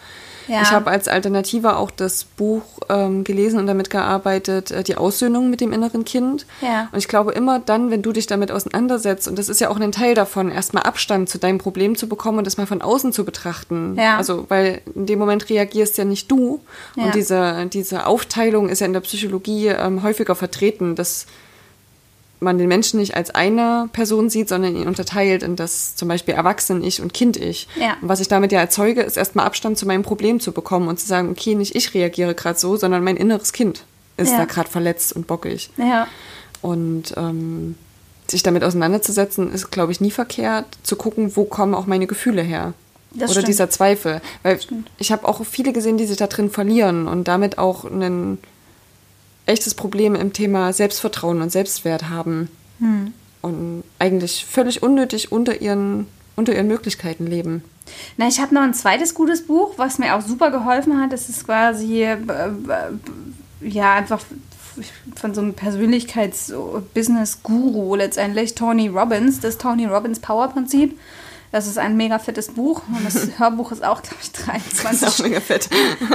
Ja. 0.48 0.62
Ich 0.62 0.70
habe 0.70 0.90
als 0.90 1.08
Alternative 1.08 1.76
auch 1.76 1.90
das 1.90 2.24
Buch 2.24 2.62
ähm, 2.88 3.24
gelesen 3.24 3.58
und 3.58 3.66
damit 3.66 3.90
gearbeitet, 3.90 4.70
äh, 4.70 4.82
Die 4.82 4.96
Aussöhnung 4.96 5.50
mit 5.50 5.60
dem 5.60 5.72
inneren 5.72 6.04
Kind. 6.04 6.46
Ja. 6.60 6.88
Und 6.92 6.98
ich 6.98 7.08
glaube 7.08 7.32
immer 7.32 7.58
dann, 7.58 7.90
wenn 7.90 8.02
du 8.02 8.12
dich 8.12 8.26
damit 8.26 8.50
auseinandersetzt, 8.50 9.28
und 9.28 9.38
das 9.38 9.48
ist 9.48 9.60
ja 9.60 9.70
auch 9.70 9.78
ein 9.78 9.92
Teil 9.92 10.14
davon, 10.14 10.50
erstmal 10.50 10.84
Abstand 10.84 11.28
zu 11.28 11.38
deinem 11.38 11.58
Problem 11.58 11.96
zu 11.96 12.08
bekommen 12.08 12.38
und 12.38 12.46
das 12.46 12.56
mal 12.56 12.66
von 12.66 12.82
außen 12.82 13.12
zu 13.12 13.24
betrachten. 13.24 13.96
Ja. 13.98 14.16
Also, 14.16 14.46
weil 14.48 14.82
in 14.94 15.06
dem 15.06 15.18
Moment 15.18 15.48
reagierst 15.48 15.98
ja 15.98 16.04
nicht 16.04 16.30
du. 16.30 16.60
Und 16.96 17.14
diese, 17.14 17.66
diese 17.72 18.06
Aufteilung 18.06 18.68
ist 18.68 18.80
ja 18.80 18.86
in 18.86 18.92
der 18.92 19.00
Psychologie 19.00 19.68
ähm, 19.68 20.02
häufiger 20.02 20.34
vertreten, 20.34 20.94
dass 20.94 21.26
man 22.40 22.58
den 22.58 22.68
Menschen 22.68 22.98
nicht 22.98 23.16
als 23.16 23.30
eine 23.30 23.88
Person 23.92 24.30
sieht, 24.30 24.48
sondern 24.48 24.74
ihn 24.74 24.88
unterteilt 24.88 25.42
in 25.42 25.56
das 25.56 25.94
zum 25.94 26.08
Beispiel 26.08 26.34
Erwachsenen-Ich 26.34 27.00
und 27.00 27.12
Kind-Ich. 27.12 27.68
Ja. 27.78 27.96
Und 28.00 28.08
was 28.08 28.20
ich 28.20 28.28
damit 28.28 28.50
ja 28.50 28.60
erzeuge, 28.60 29.02
ist 29.02 29.16
erstmal 29.16 29.46
Abstand 29.46 29.78
zu 29.78 29.86
meinem 29.86 30.02
Problem 30.02 30.40
zu 30.40 30.52
bekommen 30.52 30.88
und 30.88 30.98
zu 30.98 31.06
sagen, 31.06 31.30
okay, 31.30 31.54
nicht 31.54 31.76
ich 31.76 31.94
reagiere 31.94 32.34
gerade 32.34 32.58
so, 32.58 32.76
sondern 32.76 33.04
mein 33.04 33.16
inneres 33.16 33.52
Kind 33.52 33.84
ist 34.16 34.32
ja. 34.32 34.38
da 34.38 34.44
gerade 34.46 34.70
verletzt 34.70 35.12
und 35.14 35.26
bockig. 35.26 35.70
Ja. 35.76 36.06
Und 36.62 37.14
ähm, 37.16 37.76
sich 38.30 38.42
damit 38.42 38.64
auseinanderzusetzen, 38.64 39.52
ist, 39.52 39.70
glaube 39.70 39.92
ich, 39.92 40.00
nie 40.00 40.10
verkehrt, 40.10 40.66
zu 40.82 40.96
gucken, 40.96 41.36
wo 41.36 41.44
kommen 41.44 41.74
auch 41.74 41.86
meine 41.86 42.06
Gefühle 42.06 42.42
her. 42.42 42.74
Das 43.12 43.30
Oder 43.30 43.40
stimmt. 43.40 43.48
dieser 43.48 43.70
Zweifel. 43.70 44.20
Weil 44.42 44.60
ich 44.98 45.10
habe 45.10 45.26
auch 45.26 45.44
viele 45.44 45.72
gesehen, 45.72 45.98
die 45.98 46.06
sich 46.06 46.16
da 46.16 46.26
drin 46.26 46.50
verlieren 46.50 47.08
und 47.08 47.26
damit 47.28 47.58
auch 47.58 47.84
einen 47.84 48.38
echtes 49.50 49.74
Problem 49.74 50.14
im 50.14 50.32
Thema 50.32 50.72
Selbstvertrauen 50.72 51.42
und 51.42 51.50
Selbstwert 51.50 52.08
haben. 52.08 52.48
Hm. 52.78 53.12
Und 53.42 53.84
eigentlich 53.98 54.44
völlig 54.44 54.82
unnötig 54.82 55.32
unter 55.32 55.60
ihren, 55.60 56.06
unter 56.36 56.54
ihren 56.54 56.68
Möglichkeiten 56.68 57.26
leben. 57.26 57.64
Na, 58.16 58.28
ich 58.28 58.40
habe 58.40 58.54
noch 58.54 58.62
ein 58.62 58.72
zweites 58.74 59.14
gutes 59.14 59.46
Buch, 59.46 59.72
was 59.76 59.98
mir 59.98 60.14
auch 60.14 60.22
super 60.22 60.50
geholfen 60.50 60.98
hat. 61.00 61.12
Das 61.12 61.28
ist 61.28 61.44
quasi, 61.44 62.04
äh, 62.04 62.12
äh, 62.12 62.18
ja, 63.60 63.94
einfach 63.94 64.20
von 65.16 65.34
so 65.34 65.40
einem 65.40 65.54
Persönlichkeits-Business-Guru 65.54 67.96
letztendlich, 67.96 68.54
Tony 68.54 68.86
Robbins, 68.88 69.40
das 69.40 69.58
Tony 69.58 69.86
Robbins 69.86 70.20
Power-Prinzip. 70.20 70.96
Das 71.52 71.66
ist 71.66 71.78
ein 71.78 71.96
mega 71.96 72.20
fettes 72.20 72.48
Buch 72.48 72.82
und 72.88 73.04
das 73.04 73.28
Hörbuch 73.38 73.72
ist 73.72 73.84
auch, 73.84 74.02
glaube 74.02 74.18
ich, 74.22 74.30
23, 74.30 75.68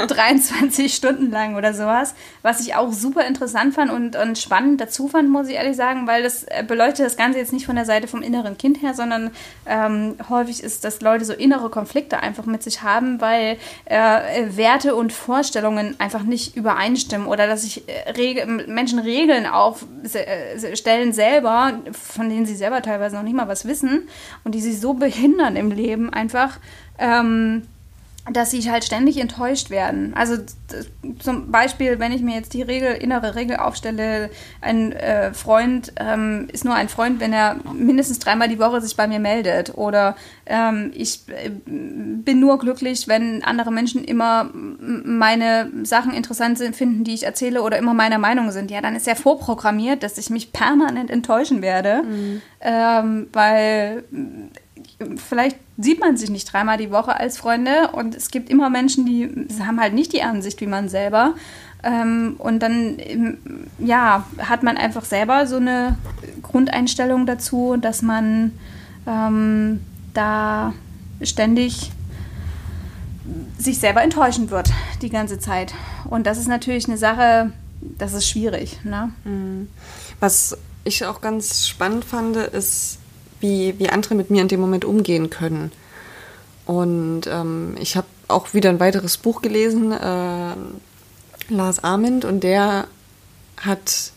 23 0.08 0.94
Stunden 0.96 1.30
lang 1.30 1.56
oder 1.56 1.74
sowas. 1.74 2.16
Was 2.42 2.62
ich 2.62 2.76
auch 2.76 2.94
super 2.94 3.26
interessant 3.28 3.74
fand 3.74 3.92
und, 3.92 4.16
und 4.16 4.38
spannend 4.38 4.80
dazu 4.80 5.10
fand, 5.10 5.30
muss 5.30 5.50
ich 5.50 5.56
ehrlich 5.56 5.76
sagen, 5.76 6.08
weil 6.08 6.24
das 6.24 6.44
äh, 6.44 6.64
beleuchtet 6.66 7.06
das 7.06 7.18
Ganze 7.18 7.40
jetzt 7.40 7.52
nicht 7.52 7.66
von 7.66 7.76
der 7.76 7.86
Seite 7.86 8.08
vom 8.08 8.22
inneren 8.22 8.58
Kind 8.58 8.82
her, 8.82 8.94
sondern 8.94 9.32
ähm, 9.66 10.16
häufig 10.30 10.64
ist, 10.64 10.86
dass 10.86 11.02
Leute 11.02 11.26
so 11.26 11.34
innere 11.34 11.70
Konflikte 11.70 12.22
einfach 12.22 12.46
mit 12.46 12.64
sich 12.64 12.82
haben, 12.82 13.20
weil 13.20 13.58
äh, 13.86 14.56
Werte 14.56 14.96
und 14.96 15.12
Vorstellungen 15.12 15.96
einfach 16.00 16.24
nicht 16.24 16.56
übereinstimmen 16.56 17.28
oder 17.28 17.46
dass 17.46 17.64
sich 17.64 17.84
äh, 17.90 18.12
Reg 18.12 18.48
Menschen 18.68 19.00
Regeln 19.00 19.46
aufstellen 19.46 21.10
äh, 21.10 21.14
selber, 21.14 21.74
von 21.92 22.30
denen 22.30 22.46
sie 22.46 22.56
selber 22.56 22.82
teilweise 22.82 23.18
noch 23.18 23.24
nicht 23.24 23.36
mal 23.36 23.50
was 23.50 23.66
wissen 23.66 24.08
und 24.46 24.56
die 24.56 24.62
sie 24.62 24.74
so 24.74 24.94
behindern 24.94 25.25
verhindern 25.26 25.56
im 25.56 25.72
Leben 25.72 26.12
einfach, 26.12 26.60
ähm, 27.00 27.64
dass 28.32 28.50
sie 28.50 28.72
halt 28.72 28.84
ständig 28.84 29.20
enttäuscht 29.20 29.70
werden. 29.70 30.16
Also 30.16 30.38
zum 31.20 31.52
Beispiel, 31.52 32.00
wenn 32.00 32.12
ich 32.12 32.24
mir 32.24 32.34
jetzt 32.34 32.56
die 32.56 32.64
Regel, 32.64 32.94
innere 32.94 33.36
Regel 33.36 33.58
aufstelle, 33.58 34.32
ein 34.62 34.94
äh, 34.94 35.32
Freund 35.36 35.94
ähm, 35.98 36.48
ist 36.52 36.66
nur 36.66 36.74
ein 36.74 36.90
Freund, 36.90 37.20
wenn 37.20 37.34
er 37.34 37.58
mindestens 37.72 38.18
dreimal 38.18 38.50
die 38.50 38.58
Woche 38.58 38.82
sich 38.82 38.96
bei 38.96 39.06
mir 39.06 39.20
meldet. 39.20 39.78
Oder 39.78 40.16
ähm, 40.48 40.92
ich 40.96 41.20
äh, 41.28 41.52
bin 41.52 42.40
nur 42.40 42.58
glücklich, 42.58 43.08
wenn 43.08 43.44
andere 43.44 43.72
Menschen 43.72 44.04
immer 44.04 44.50
meine 44.52 45.70
Sachen 45.84 46.12
interessant 46.12 46.58
sind, 46.58 46.76
finden, 46.76 47.04
die 47.04 47.14
ich 47.14 47.28
erzähle 47.28 47.62
oder 47.62 47.78
immer 47.78 47.94
meiner 47.94 48.18
Meinung 48.18 48.50
sind. 48.50 48.72
Ja, 48.72 48.82
dann 48.82 48.96
ist 48.96 49.06
ja 49.06 49.14
vorprogrammiert, 49.14 50.02
dass 50.02 50.18
ich 50.18 50.32
mich 50.32 50.52
permanent 50.52 51.12
enttäuschen 51.12 51.62
werde, 51.62 52.02
mhm. 52.02 52.42
ähm, 52.62 53.28
weil 53.34 54.04
vielleicht 55.18 55.58
sieht 55.78 56.00
man 56.00 56.18
sich 56.18 56.30
nicht 56.30 56.52
dreimal 56.52 56.78
die 56.78 56.92
Woche 56.92 57.20
als 57.20 57.38
Freunde 57.38 57.90
und 57.92 58.16
es 58.16 58.32
gibt 58.32 58.50
immer 58.50 58.70
Menschen, 58.70 59.06
die 59.06 59.30
haben 59.60 59.80
halt 59.80 59.94
nicht 59.94 60.14
die 60.14 60.22
Ansicht 60.24 60.62
wie 60.62 60.68
man 60.68 60.90
selber. 60.90 61.36
Ähm, 61.84 62.36
und 62.38 62.60
dann, 62.60 62.96
ähm, 62.98 63.38
ja, 63.78 64.26
hat 64.40 64.64
man 64.64 64.78
einfach 64.78 65.06
selber 65.06 65.46
so 65.46 65.58
eine 65.58 65.98
Grundeinstellung 66.42 67.26
dazu, 67.26 67.78
dass 67.80 68.02
man 68.02 68.54
ähm, 69.06 69.82
da 70.14 70.74
ständig 71.22 71.92
sich 73.58 73.80
selber 73.80 74.02
enttäuschen 74.02 74.50
wird 74.50 74.70
die 75.02 75.10
ganze 75.10 75.40
Zeit. 75.40 75.74
Und 76.10 76.26
das 76.26 76.38
ist 76.38 76.48
natürlich 76.48 76.88
eine 76.88 76.98
Sache, 76.98 77.52
das 77.82 78.14
ist 78.14 78.28
schwierig. 78.28 78.80
Ne? 78.84 79.12
Mhm. 79.24 79.68
Was 80.20 80.58
ich 80.84 81.06
auch 81.06 81.22
ganz 81.22 81.68
spannend 81.68 82.06
fand, 82.06 82.36
ist, 82.38 83.00
wie, 83.40 83.78
wie 83.80 83.90
andere 83.90 84.16
mit 84.16 84.30
mir 84.30 84.42
in 84.42 84.48
dem 84.48 84.60
Moment 84.60 84.86
umgehen 84.86 85.30
können. 85.30 85.72
Und 86.66 87.28
ähm, 87.28 87.76
ich 87.80 87.96
habe 87.96 88.08
auch 88.28 88.54
wieder 88.54 88.70
ein 88.70 88.80
weiteres 88.80 89.18
Buch 89.18 89.42
gelesen, 89.42 89.92
äh, 89.92 90.56
Lars 91.50 91.84
Arment, 91.84 92.26
und 92.26 92.44
der 92.44 92.88
hat 93.58 94.12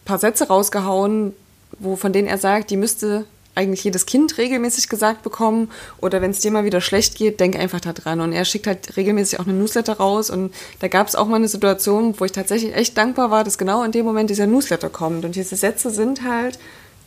ein 0.00 0.04
paar 0.04 0.18
Sätze 0.18 0.48
rausgehauen, 0.48 1.34
wo, 1.78 1.96
von 1.96 2.12
denen 2.12 2.26
er 2.26 2.38
sagt, 2.38 2.70
die 2.70 2.76
müsste 2.76 3.26
eigentlich 3.54 3.84
jedes 3.84 4.06
Kind 4.06 4.38
regelmäßig 4.38 4.88
gesagt 4.88 5.22
bekommen 5.22 5.70
oder 6.00 6.22
wenn 6.22 6.30
es 6.30 6.40
dir 6.40 6.50
mal 6.50 6.64
wieder 6.64 6.80
schlecht 6.80 7.16
geht, 7.16 7.40
denk 7.40 7.56
einfach 7.56 7.80
da 7.80 7.92
dran. 7.92 8.20
Und 8.20 8.32
er 8.32 8.44
schickt 8.44 8.66
halt 8.66 8.96
regelmäßig 8.96 9.38
auch 9.40 9.46
eine 9.46 9.54
Newsletter 9.54 9.94
raus 9.94 10.30
und 10.30 10.54
da 10.78 10.88
gab 10.88 11.08
es 11.08 11.16
auch 11.16 11.26
mal 11.26 11.36
eine 11.36 11.48
Situation, 11.48 12.14
wo 12.18 12.24
ich 12.24 12.32
tatsächlich 12.32 12.74
echt 12.74 12.96
dankbar 12.96 13.30
war, 13.30 13.44
dass 13.44 13.58
genau 13.58 13.82
in 13.82 13.92
dem 13.92 14.06
Moment 14.06 14.30
dieser 14.30 14.46
Newsletter 14.46 14.88
kommt. 14.88 15.24
Und 15.24 15.34
diese 15.34 15.56
Sätze 15.56 15.90
sind 15.90 16.22
halt, 16.22 16.58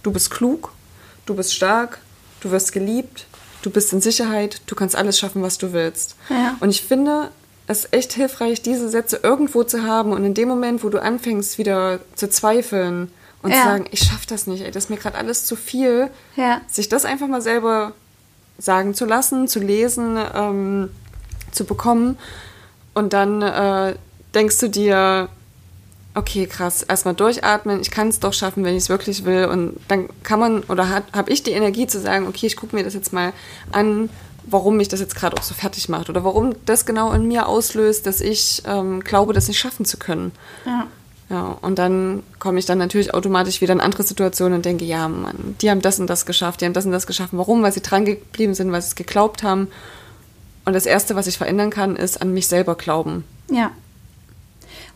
du 0.04 0.12
bist 0.12 0.32
klug, 0.32 0.72
du 1.26 1.36
bist 1.36 1.54
stark, 1.54 2.00
du 2.42 2.52
wirst 2.52 2.72
geliebt, 2.72 3.26
du 3.62 3.70
bist 3.70 3.94
in 3.94 4.02
Sicherheit, 4.02 4.62
du 4.68 4.76
kannst 4.76 4.96
alles 4.96 5.20
schaffen, 5.20 5.42
was 5.42 5.58
du 5.58 5.74
willst. 5.74 6.16
Ja. 6.30 6.56
Und 6.60 6.70
ich 6.70 6.82
finde 6.82 7.30
es 7.68 7.88
echt 7.92 8.14
hilfreich, 8.14 8.62
diese 8.62 8.90
Sätze 8.90 9.20
irgendwo 9.24 9.64
zu 9.64 9.84
haben 9.84 10.12
und 10.12 10.26
in 10.26 10.34
dem 10.34 10.50
Moment, 10.50 10.84
wo 10.84 10.90
du 10.90 11.02
anfängst, 11.02 11.58
wieder 11.58 12.00
zu 12.16 12.30
zweifeln, 12.30 13.10
und 13.44 13.52
ja. 13.52 13.58
zu 13.58 13.64
sagen, 13.64 13.86
ich 13.92 14.00
schaffe 14.00 14.26
das 14.28 14.48
nicht, 14.48 14.64
ey, 14.64 14.72
das 14.72 14.86
ist 14.86 14.90
mir 14.90 14.98
gerade 14.98 15.18
alles 15.18 15.46
zu 15.46 15.56
viel, 15.56 16.10
ja. 16.36 16.62
sich 16.68 16.90
das 16.90 17.06
einfach 17.06 17.28
mal 17.28 17.42
selber 17.42 17.92
sagen 18.58 18.94
zu 18.96 19.06
lassen, 19.06 19.48
zu 19.48 19.60
lesen, 19.60 20.18
ähm, 20.34 20.90
zu 21.52 21.66
bekommen 21.66 22.18
und 22.94 23.14
dann 23.14 23.42
äh, 23.42 23.96
denkst 24.34 24.60
du 24.60 24.70
dir, 24.70 25.30
okay, 26.16 26.46
krass, 26.46 26.84
erstmal 26.84 27.16
durchatmen, 27.16 27.82
ich 27.82 27.92
kann 27.92 28.08
es 28.08 28.20
doch 28.20 28.34
schaffen, 28.34 28.64
wenn 28.64 28.76
ich 28.76 28.84
es 28.84 28.90
wirklich 28.90 29.26
will 29.26 29.46
und 29.46 29.80
dann 29.88 30.10
kann 30.24 30.40
man 30.40 30.64
oder 30.64 30.90
habe 30.90 31.32
ich 31.32 31.44
die 31.44 31.52
Energie 31.52 31.88
zu 31.88 32.00
sagen, 32.00 32.28
okay, 32.28 32.46
ich 32.46 32.56
gucke 32.56 32.76
mir 32.76 32.84
das 32.84 32.94
jetzt 32.94 33.14
mal 33.14 33.34
an, 33.72 34.10
warum 34.46 34.78
mich 34.78 34.90
das 34.90 35.00
jetzt 35.00 35.16
gerade 35.16 35.38
auch 35.38 35.44
so 35.44 35.54
fertig 35.54 35.90
macht 35.90 36.10
oder 36.10 36.24
warum 36.24 36.54
das 36.66 36.86
genau 36.86 37.12
in 37.14 37.28
mir 37.28 37.48
auslöst, 37.48 38.06
dass 38.06 38.22
ich 38.22 38.62
ähm, 38.66 39.00
glaube, 39.02 39.34
das 39.34 39.48
nicht 39.48 39.60
schaffen 39.60 39.86
zu 39.86 39.98
können. 39.98 40.32
Ja. 40.66 40.88
Ja, 41.30 41.58
und 41.62 41.80
dann 41.80 42.22
komme 42.38 42.60
ich 42.60 42.66
dann 42.66 42.78
natürlich 42.78 43.14
automatisch 43.14 43.62
wieder 43.62 43.74
in 43.74 43.80
andere 43.82 44.04
Situationen 44.04 44.58
und 44.58 44.66
denke, 44.66 44.86
ja, 44.86 45.08
Mann, 45.08 45.56
die 45.62 45.72
haben 45.72 45.82
das 45.82 46.00
und 46.00 46.08
das 46.08 46.26
geschafft, 46.28 46.62
die 46.62 46.66
haben 46.66 46.74
das 46.74 46.86
und 46.86 46.92
das 46.92 47.08
geschaffen. 47.08 47.40
Warum? 47.40 47.64
Weil 47.64 47.72
sie 47.72 47.82
dran 47.82 48.06
geblieben 48.06 48.54
sind, 48.54 48.72
weil 48.72 48.82
sie 48.82 48.90
es 48.90 48.96
geglaubt 48.96 49.42
haben. 49.42 49.70
Und 50.66 50.74
das 50.74 50.86
Erste, 50.86 51.16
was 51.16 51.26
ich 51.26 51.38
verändern 51.38 51.72
kann, 51.72 51.96
ist 51.96 52.22
an 52.22 52.34
mich 52.34 52.48
selber 52.48 52.76
glauben. 52.76 53.24
Ja. 53.50 53.72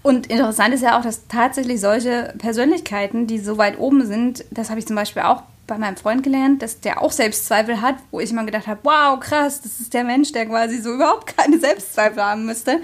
Und 0.03 0.27
interessant 0.27 0.73
ist 0.73 0.83
ja 0.83 0.97
auch, 0.97 1.03
dass 1.03 1.27
tatsächlich 1.27 1.81
solche 1.81 2.33
Persönlichkeiten, 2.37 3.27
die 3.27 3.39
so 3.39 3.57
weit 3.57 3.79
oben 3.79 4.05
sind, 4.05 4.45
das 4.51 4.69
habe 4.69 4.79
ich 4.79 4.87
zum 4.87 4.95
Beispiel 4.95 5.23
auch 5.23 5.43
bei 5.67 5.77
meinem 5.77 5.97
Freund 5.97 6.23
gelernt, 6.23 6.61
dass 6.61 6.79
der 6.79 7.01
auch 7.01 7.11
Selbstzweifel 7.11 7.81
hat, 7.81 7.95
wo 8.09 8.19
ich 8.19 8.31
immer 8.31 8.45
gedacht 8.45 8.67
habe, 8.67 8.79
wow, 8.83 9.19
krass, 9.19 9.61
das 9.61 9.81
ist 9.81 9.93
der 9.93 10.05
Mensch, 10.05 10.31
der 10.31 10.45
quasi 10.45 10.81
so 10.81 10.93
überhaupt 10.95 11.35
keine 11.37 11.59
Selbstzweifel 11.59 12.23
haben 12.23 12.45
müsste. 12.45 12.79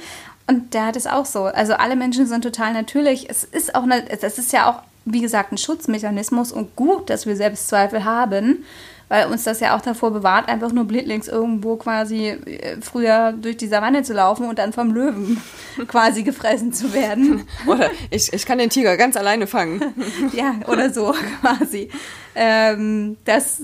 Und 0.47 0.73
der 0.73 0.87
hat 0.87 0.97
es 0.97 1.07
auch 1.07 1.25
so. 1.25 1.43
Also 1.45 1.73
alle 1.73 1.95
Menschen 1.95 2.27
sind 2.27 2.41
total 2.41 2.73
natürlich. 2.73 3.29
Es 3.29 3.45
ist 3.45 3.75
auch 3.75 3.83
eine, 3.83 4.09
es 4.09 4.37
ist 4.37 4.51
ja 4.51 4.69
auch, 4.69 4.83
wie 5.05 5.21
gesagt, 5.21 5.53
ein 5.53 5.57
Schutzmechanismus 5.57 6.51
und 6.51 6.75
gut, 6.75 7.09
dass 7.09 7.25
wir 7.25 7.37
Selbstzweifel 7.37 8.03
haben 8.03 8.65
weil 9.13 9.27
uns 9.27 9.43
das 9.43 9.59
ja 9.59 9.77
auch 9.77 9.81
davor 9.81 10.09
bewahrt, 10.09 10.49
einfach 10.49 10.71
nur 10.71 10.85
blindlings 10.85 11.27
irgendwo 11.27 11.75
quasi 11.75 12.29
äh, 12.29 12.77
früher 12.81 13.31
durch 13.31 13.57
die 13.57 13.67
Savanne 13.67 14.01
zu 14.01 14.11
laufen 14.13 14.47
und 14.47 14.57
dann 14.57 14.73
vom 14.73 14.91
Löwen 14.91 15.39
quasi 15.87 16.23
gefressen 16.23 16.73
zu 16.73 16.95
werden. 16.95 17.43
Oder 17.67 17.91
ich, 18.09 18.33
ich 18.33 18.43
kann 18.43 18.57
den 18.57 18.71
Tiger 18.71 18.97
ganz 18.97 19.15
alleine 19.15 19.45
fangen. 19.45 19.93
ja, 20.33 20.55
oder 20.65 20.91
so 20.91 21.13
quasi. 21.41 21.89
Ähm, 22.33 23.17
das 23.25 23.61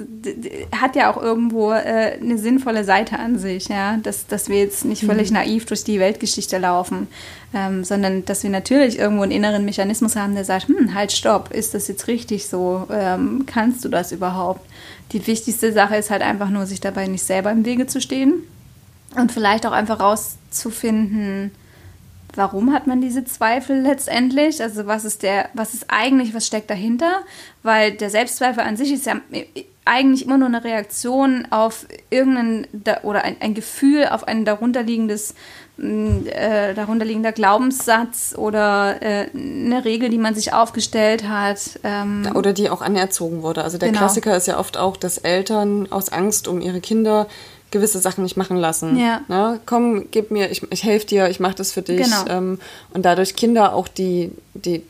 hat 0.80 0.96
ja 0.96 1.12
auch 1.12 1.20
irgendwo 1.20 1.72
äh, 1.72 2.20
eine 2.22 2.38
sinnvolle 2.38 2.84
Seite 2.84 3.18
an 3.18 3.40
sich, 3.40 3.70
ja, 3.70 3.98
dass, 3.98 4.28
dass 4.28 4.50
wir 4.50 4.60
jetzt 4.60 4.86
nicht 4.86 5.04
völlig 5.04 5.32
mhm. 5.32 5.38
naiv 5.38 5.66
durch 5.66 5.84
die 5.84 6.00
Weltgeschichte 6.00 6.60
laufen, 6.60 7.08
ähm, 7.56 7.84
sondern 7.84 8.24
dass 8.26 8.44
wir 8.44 8.52
natürlich 8.52 9.00
irgendwo 9.00 9.24
einen 9.24 9.32
inneren 9.32 9.66
Mechanismus 9.66 10.16
haben, 10.16 10.36
der 10.36 10.46
sagt, 10.46 10.68
hm, 10.68 10.94
halt, 10.94 11.12
stopp, 11.12 11.52
ist 11.52 11.74
das 11.74 11.88
jetzt 11.88 12.06
richtig 12.06 12.48
so? 12.48 12.86
Ähm, 12.92 13.46
kannst 13.48 13.84
du 13.84 13.90
das 13.90 14.12
überhaupt? 14.12 14.62
Die 15.12 15.26
wichtigste 15.26 15.74
Sache 15.74 15.96
ist 15.96 16.10
halt 16.10 16.22
einfach 16.22 16.50
nur, 16.50 16.66
sich 16.66 16.82
dabei 16.82 17.08
nicht 17.08 17.24
selber 17.24 17.52
im 17.52 17.66
Wege 17.66 17.88
zu 17.88 18.02
stehen 18.02 18.44
und 19.16 19.32
vielleicht 19.32 19.66
auch 19.66 19.72
einfach 19.72 20.00
rauszufinden, 20.00 21.52
warum 22.36 22.74
hat 22.74 22.88
man 22.88 23.02
diese 23.02 23.26
Zweifel 23.26 23.82
letztendlich? 23.82 24.62
Also 24.62 24.86
was 24.86 25.06
ist 25.06 25.24
der, 25.24 25.50
was 25.54 25.74
ist 25.74 25.86
eigentlich, 25.88 26.34
was 26.34 26.46
steckt 26.46 26.70
dahinter? 26.70 27.22
Weil 27.64 27.94
der 27.94 28.10
Selbstzweifel 28.10 28.64
an 28.64 28.78
sich 28.78 28.92
ist 28.92 29.06
ja 29.06 29.20
eigentlich 29.86 30.26
immer 30.26 30.38
nur 30.38 30.48
eine 30.48 30.64
Reaktion 30.64 31.48
auf 31.50 31.88
irgendein 32.12 32.68
oder 33.04 33.24
ein, 33.24 33.38
ein 33.40 33.56
Gefühl 33.56 34.08
auf 34.08 34.28
ein 34.28 34.46
darunterliegendes 34.46 35.34
äh, 35.80 36.74
darunterliegender 36.74 37.32
Glaubenssatz 37.32 38.34
oder 38.38 39.02
äh, 39.02 39.28
eine 39.34 39.86
Regel, 39.86 40.10
die 40.10 40.18
man 40.18 40.36
sich 40.36 40.54
aufgestellt 40.54 41.28
hat. 41.28 41.80
Ähm 41.84 42.30
oder 42.36 42.54
die 42.54 42.70
auch 42.70 42.82
anerzogen 42.82 43.42
wurde. 43.42 43.64
Also 43.64 43.78
der 43.78 43.90
genau. 43.90 44.00
Klassiker 44.00 44.36
ist 44.36 44.48
ja 44.48 44.60
oft 44.60 44.78
auch, 44.78 44.98
dass 44.98 45.18
Eltern 45.18 45.88
aus 45.92 46.10
Angst 46.10 46.48
um 46.48 46.62
ihre 46.62 46.82
Kinder 46.82 47.28
gewisse 47.72 48.00
Sachen 48.00 48.24
nicht 48.24 48.36
machen 48.36 48.58
lassen. 48.58 48.98
Ja. 48.98 49.22
Ne? 49.28 49.60
Komm, 49.66 50.10
gib 50.12 50.32
mir, 50.32 50.50
ich, 50.50 50.64
ich 50.72 50.84
helfe 50.84 51.06
dir, 51.06 51.30
ich 51.30 51.40
mache 51.40 51.56
das 51.56 51.72
für 51.72 51.82
dich. 51.82 52.04
Genau. 52.04 52.26
Ähm, 52.28 52.60
und 52.94 53.06
dadurch 53.06 53.36
Kinder 53.36 53.74
auch 53.74 53.88
die, 53.88 54.32
die, 54.56 54.84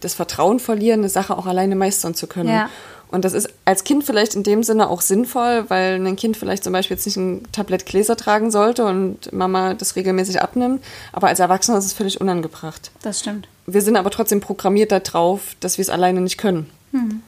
das 0.00 0.14
Vertrauen 0.14 0.58
verlieren, 0.58 1.00
eine 1.00 1.08
Sache 1.08 1.36
auch 1.36 1.46
alleine 1.46 1.76
meistern 1.76 2.14
zu 2.14 2.26
können. 2.26 2.48
Ja. 2.48 2.70
Und 3.08 3.24
das 3.24 3.32
ist 3.34 3.48
als 3.64 3.84
Kind 3.84 4.04
vielleicht 4.04 4.34
in 4.34 4.42
dem 4.42 4.62
Sinne 4.62 4.88
auch 4.88 5.00
sinnvoll, 5.00 5.64
weil 5.68 6.04
ein 6.04 6.16
Kind 6.16 6.36
vielleicht 6.36 6.64
zum 6.64 6.72
Beispiel 6.72 6.96
jetzt 6.96 7.06
nicht 7.06 7.16
ein 7.16 7.42
Tablett 7.52 7.86
Gläser 7.86 8.16
tragen 8.16 8.50
sollte 8.50 8.84
und 8.84 9.32
Mama 9.32 9.74
das 9.74 9.96
regelmäßig 9.96 10.42
abnimmt. 10.42 10.82
Aber 11.12 11.28
als 11.28 11.38
Erwachsener 11.38 11.78
ist 11.78 11.86
es 11.86 11.92
völlig 11.92 12.20
unangebracht. 12.20 12.90
Das 13.02 13.20
stimmt. 13.20 13.48
Wir 13.66 13.82
sind 13.82 13.96
aber 13.96 14.10
trotzdem 14.10 14.40
programmiert 14.40 14.92
darauf, 14.92 15.56
dass 15.60 15.78
wir 15.78 15.82
es 15.82 15.90
alleine 15.90 16.20
nicht 16.20 16.38
können. 16.38 16.70
Mhm. 16.92 17.22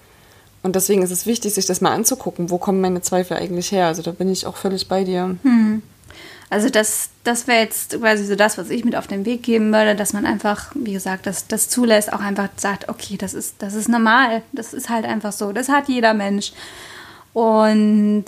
Und 0.62 0.75
deswegen 0.75 1.03
ist 1.03 1.12
es 1.12 1.27
wichtig, 1.27 1.55
sich 1.55 1.67
das 1.67 1.81
mal 1.81 1.93
anzugucken. 1.93 2.51
Wo 2.51 2.59
kommen 2.59 2.81
meine 2.81 3.01
Zweifel 3.01 3.37
eigentlich 3.37 3.71
her? 3.71 3.87
Also 3.87 4.03
da 4.03 4.11
bin 4.11 4.31
ich 4.31 4.47
auch 4.47 4.57
völlig 4.57 4.88
bei 4.88 5.05
dir. 5.05 5.37
Mhm. 5.43 5.83
Also 6.51 6.71
das, 6.71 7.11
das 7.25 7.47
wäre 7.47 7.61
jetzt 7.61 7.99
quasi 7.99 8.25
so 8.25 8.35
das, 8.35 8.57
was 8.57 8.71
ich 8.71 8.85
mit 8.85 8.97
auf 8.97 9.07
den 9.07 9.27
Weg 9.27 9.43
geben 9.43 9.73
würde, 9.73 9.95
dass 9.95 10.15
man 10.15 10.25
einfach, 10.25 10.73
wie 10.75 10.95
gesagt, 10.95 11.27
das, 11.27 11.47
das 11.47 11.69
zulässt, 11.69 12.13
auch 12.13 12.21
einfach 12.21 12.49
sagt, 12.57 12.89
okay, 12.89 13.17
das 13.19 13.35
ist, 13.35 13.57
das 13.59 13.75
ist 13.75 13.89
normal, 13.89 14.43
das 14.53 14.73
ist 14.73 14.89
halt 14.89 15.05
einfach 15.05 15.33
so, 15.33 15.53
das 15.53 15.69
hat 15.69 15.89
jeder 15.89 16.15
Mensch. 16.15 16.53
Und 17.35 18.25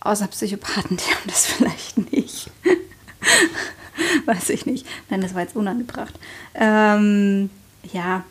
außer 0.00 0.26
Psychopathen, 0.26 0.96
die 0.98 1.14
haben 1.14 1.26
das 1.26 1.46
vielleicht 1.46 2.12
nicht. 2.12 2.50
Weiß 4.26 4.50
ich 4.50 4.66
nicht. 4.66 4.86
Nein, 5.08 5.20
das 5.20 5.34
war 5.34 5.42
jetzt 5.42 5.56
unangebracht. 5.56 6.14
Ähm, 6.54 7.48
ja, 7.92 8.24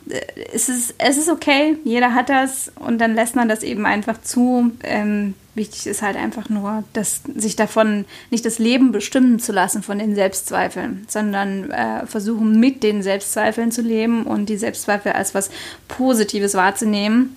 es 0.52 0.68
ist, 0.68 0.94
es 0.98 1.16
ist 1.16 1.28
okay, 1.28 1.76
jeder 1.84 2.14
hat 2.14 2.28
das 2.28 2.70
und 2.76 2.98
dann 2.98 3.14
lässt 3.14 3.34
man 3.34 3.48
das 3.48 3.62
eben 3.62 3.86
einfach 3.86 4.20
zu. 4.20 4.70
Ähm, 4.82 5.34
wichtig 5.60 5.86
ist 5.86 6.00
halt 6.00 6.16
einfach 6.16 6.48
nur, 6.48 6.84
dass 6.94 7.20
sich 7.36 7.54
davon 7.54 8.06
nicht 8.30 8.46
das 8.46 8.58
Leben 8.58 8.92
bestimmen 8.92 9.38
zu 9.38 9.52
lassen 9.52 9.82
von 9.82 9.98
den 9.98 10.14
Selbstzweifeln, 10.14 11.04
sondern 11.06 11.70
äh, 11.70 12.06
versuchen 12.06 12.58
mit 12.58 12.82
den 12.82 13.02
Selbstzweifeln 13.02 13.70
zu 13.70 13.82
leben 13.82 14.24
und 14.24 14.48
die 14.48 14.56
Selbstzweifel 14.56 15.12
als 15.12 15.34
was 15.34 15.50
Positives 15.86 16.54
wahrzunehmen 16.54 17.36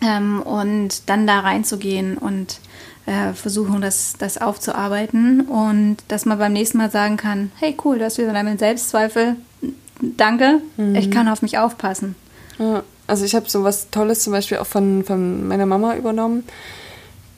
ähm, 0.00 0.40
und 0.40 1.08
dann 1.10 1.26
da 1.26 1.40
reinzugehen 1.40 2.16
und 2.16 2.60
äh, 3.06 3.32
versuchen, 3.32 3.80
das, 3.80 4.14
das 4.16 4.38
aufzuarbeiten 4.38 5.40
und 5.40 5.96
dass 6.06 6.24
man 6.24 6.38
beim 6.38 6.52
nächsten 6.52 6.78
Mal 6.78 6.92
sagen 6.92 7.16
kann, 7.16 7.50
hey 7.58 7.76
cool, 7.84 7.98
du 7.98 8.04
hast 8.04 8.18
wieder 8.18 8.32
deinen 8.32 8.58
Selbstzweifel, 8.58 9.34
danke, 10.00 10.60
mhm. 10.76 10.94
ich 10.94 11.10
kann 11.10 11.28
auf 11.28 11.42
mich 11.42 11.58
aufpassen. 11.58 12.14
Ja, 12.60 12.84
also 13.08 13.24
ich 13.24 13.34
habe 13.34 13.50
so 13.50 13.64
was 13.64 13.90
Tolles 13.90 14.20
zum 14.20 14.32
Beispiel 14.32 14.58
auch 14.58 14.66
von, 14.66 15.02
von 15.02 15.48
meiner 15.48 15.66
Mama 15.66 15.96
übernommen. 15.96 16.44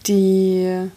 Die 0.06 0.90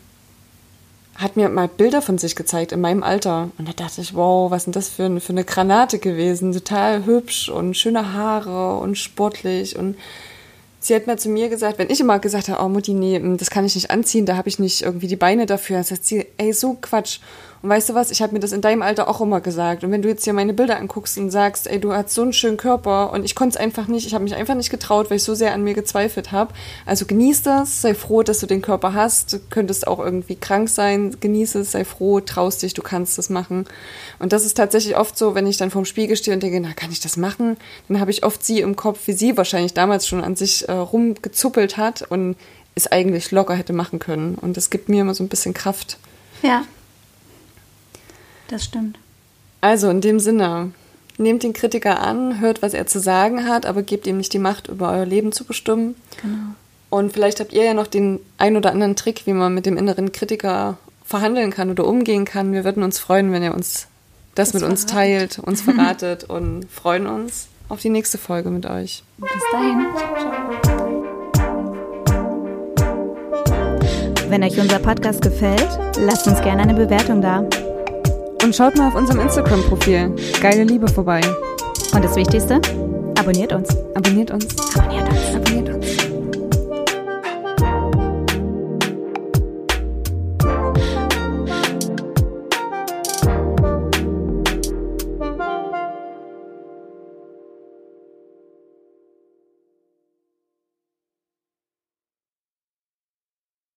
hat 1.17 1.35
mir 1.35 1.49
mal 1.49 1.67
Bilder 1.67 2.01
von 2.01 2.17
sich 2.17 2.35
gezeigt 2.35 2.71
in 2.71 2.81
meinem 2.81 3.03
Alter. 3.03 3.49
Und 3.57 3.67
da 3.67 3.73
dachte 3.73 4.01
ich, 4.01 4.13
wow, 4.13 4.51
was 4.51 4.61
ist 4.61 4.65
denn 4.65 4.73
das 4.73 4.89
für 4.89 5.05
eine, 5.05 5.19
für 5.19 5.33
eine 5.33 5.43
Granate 5.43 5.97
gewesen? 5.97 6.53
Total 6.53 7.05
hübsch 7.05 7.49
und 7.49 7.75
schöne 7.75 8.13
Haare 8.13 8.77
und 8.79 8.97
sportlich. 8.97 9.75
Und 9.75 9.97
sie 10.79 10.93
hat 10.93 11.07
mal 11.07 11.17
zu 11.17 11.29
mir 11.29 11.49
gesagt, 11.49 11.79
wenn 11.79 11.89
ich 11.89 11.99
immer 11.99 12.19
gesagt 12.19 12.49
habe, 12.49 12.63
oh 12.63 12.69
Mutti, 12.69 12.93
nee, 12.93 13.19
das 13.37 13.49
kann 13.49 13.65
ich 13.65 13.73
nicht 13.73 13.89
anziehen, 13.89 14.27
da 14.27 14.37
habe 14.37 14.47
ich 14.47 14.59
nicht 14.59 14.83
irgendwie 14.83 15.07
die 15.07 15.15
Beine 15.15 15.47
dafür, 15.47 15.77
dann 15.77 15.85
sagt 15.85 16.05
sie, 16.05 16.27
ey, 16.37 16.53
so 16.53 16.77
Quatsch. 16.79 17.19
Und 17.61 17.69
weißt 17.69 17.89
du 17.89 17.95
was, 17.95 18.11
ich 18.11 18.21
habe 18.21 18.33
mir 18.33 18.39
das 18.39 18.51
in 18.51 18.61
deinem 18.61 18.81
Alter 18.81 19.07
auch 19.07 19.19
immer 19.19 19.41
gesagt. 19.41 19.83
Und 19.83 19.91
wenn 19.91 20.01
du 20.01 20.09
jetzt 20.09 20.23
hier 20.23 20.33
meine 20.33 20.53
Bilder 20.53 20.77
anguckst 20.77 21.17
und 21.17 21.31
sagst, 21.31 21.67
ey, 21.67 21.79
du 21.79 21.91
hast 21.93 22.11
so 22.11 22.21
einen 22.21 22.33
schönen 22.33 22.57
Körper 22.57 23.11
und 23.11 23.25
ich 23.25 23.35
konnte 23.35 23.57
es 23.57 23.57
einfach 23.57 23.87
nicht, 23.87 24.05
ich 24.05 24.13
habe 24.13 24.23
mich 24.23 24.35
einfach 24.35 24.55
nicht 24.55 24.69
getraut, 24.69 25.09
weil 25.09 25.17
ich 25.17 25.23
so 25.23 25.33
sehr 25.33 25.53
an 25.53 25.63
mir 25.63 25.73
gezweifelt 25.73 26.31
habe. 26.31 26.53
Also 26.85 27.05
genieß 27.05 27.41
das, 27.41 27.81
sei 27.81 27.95
froh, 27.95 28.21
dass 28.21 28.39
du 28.39 28.45
den 28.45 28.61
Körper 28.61 28.93
hast. 28.93 29.33
Du 29.33 29.39
könntest 29.49 29.87
auch 29.87 29.99
irgendwie 29.99 30.35
krank 30.35 30.69
sein, 30.69 31.15
genieße 31.19 31.59
es, 31.59 31.71
sei 31.71 31.83
froh, 31.83 32.19
traust 32.19 32.61
dich, 32.61 32.73
du 32.73 32.81
kannst 32.81 33.17
das 33.17 33.29
machen. 33.29 33.65
Und 34.19 34.33
das 34.33 34.45
ist 34.45 34.55
tatsächlich 34.55 34.95
oft 34.95 35.17
so, 35.17 35.33
wenn 35.35 35.47
ich 35.47 35.57
dann 35.57 35.71
vorm 35.71 35.85
Spiegel 35.85 36.15
stehe 36.15 36.35
und 36.35 36.43
denke, 36.43 36.59
na, 36.59 36.73
kann 36.73 36.91
ich 36.91 36.99
das 36.99 37.17
machen? 37.17 37.57
Dann 37.87 37.99
habe 37.99 38.11
ich 38.11 38.23
oft 38.23 38.45
sie 38.45 38.59
im 38.59 38.75
Kopf, 38.75 38.99
wie 39.07 39.13
sie 39.13 39.35
wahrscheinlich 39.37 39.73
damals 39.73 40.07
schon 40.07 40.23
an 40.23 40.35
sich 40.35 40.67
äh, 40.69 40.73
rumgezuppelt 40.73 41.77
hat 41.77 42.03
und 42.03 42.35
es 42.75 42.91
eigentlich 42.91 43.31
locker 43.31 43.55
hätte 43.55 43.73
machen 43.73 43.99
können. 43.99 44.35
Und 44.35 44.55
das 44.55 44.69
gibt 44.69 44.89
mir 44.89 45.01
immer 45.01 45.15
so 45.15 45.23
ein 45.23 45.29
bisschen 45.29 45.53
Kraft. 45.53 45.97
Ja. 46.43 46.63
Das 48.47 48.63
stimmt. 48.63 48.97
Also 49.61 49.89
in 49.89 50.01
dem 50.01 50.19
Sinne, 50.19 50.71
nehmt 51.17 51.43
den 51.43 51.53
Kritiker 51.53 51.99
an, 52.01 52.39
hört, 52.39 52.61
was 52.61 52.73
er 52.73 52.87
zu 52.87 52.99
sagen 52.99 53.47
hat, 53.47 53.65
aber 53.65 53.81
gebt 53.81 54.07
ihm 54.07 54.17
nicht 54.17 54.33
die 54.33 54.39
Macht, 54.39 54.67
über 54.67 54.91
euer 54.91 55.05
Leben 55.05 55.31
zu 55.31 55.43
bestimmen. 55.43 55.95
Genau. 56.21 56.55
Und 56.89 57.13
vielleicht 57.13 57.39
habt 57.39 57.53
ihr 57.53 57.63
ja 57.63 57.73
noch 57.73 57.87
den 57.87 58.19
ein 58.37 58.55
oder 58.55 58.71
anderen 58.71 58.95
Trick, 58.95 59.25
wie 59.25 59.33
man 59.33 59.53
mit 59.53 59.65
dem 59.65 59.77
inneren 59.77 60.11
Kritiker 60.11 60.77
verhandeln 61.05 61.51
kann 61.51 61.69
oder 61.69 61.85
umgehen 61.85 62.25
kann. 62.25 62.53
Wir 62.53 62.63
würden 62.63 62.83
uns 62.83 62.99
freuen, 62.99 63.31
wenn 63.31 63.43
ihr 63.43 63.53
uns 63.53 63.87
das, 64.35 64.51
das 64.51 64.61
mit 64.61 64.69
uns 64.69 64.85
teilt, 64.85 65.39
uns 65.39 65.61
verratet 65.63 66.23
und 66.25 66.65
freuen 66.71 67.07
uns 67.07 67.47
auf 67.69 67.81
die 67.81 67.89
nächste 67.89 68.17
Folge 68.17 68.49
mit 68.49 68.65
euch. 68.65 69.03
Bis 69.17 69.29
dahin. 69.51 69.85
Wenn 74.29 74.43
euch 74.43 74.59
unser 74.59 74.79
Podcast 74.79 75.21
gefällt, 75.21 75.67
lasst 75.97 76.27
uns 76.27 76.41
gerne 76.41 76.63
eine 76.63 76.73
Bewertung 76.73 77.21
da. 77.21 77.45
Und 78.47 78.55
schaut 78.55 78.77
mal 78.77 78.87
auf 78.87 78.95
unserem 78.95 79.19
Instagram-Profil 79.19 80.15
Geile 80.39 80.63
Liebe 80.63 80.87
vorbei. 80.87 81.19
Und 81.93 82.01
das 82.01 82.15
Wichtigste, 82.15 82.61
abonniert 83.19 83.51
uns. 83.51 83.75
Abonniert 83.93 84.31
uns. 84.31 84.47
Abonniert 84.73 85.09
uns. 85.09 85.35
Abonniert 85.35 85.67
uns. 85.67 85.76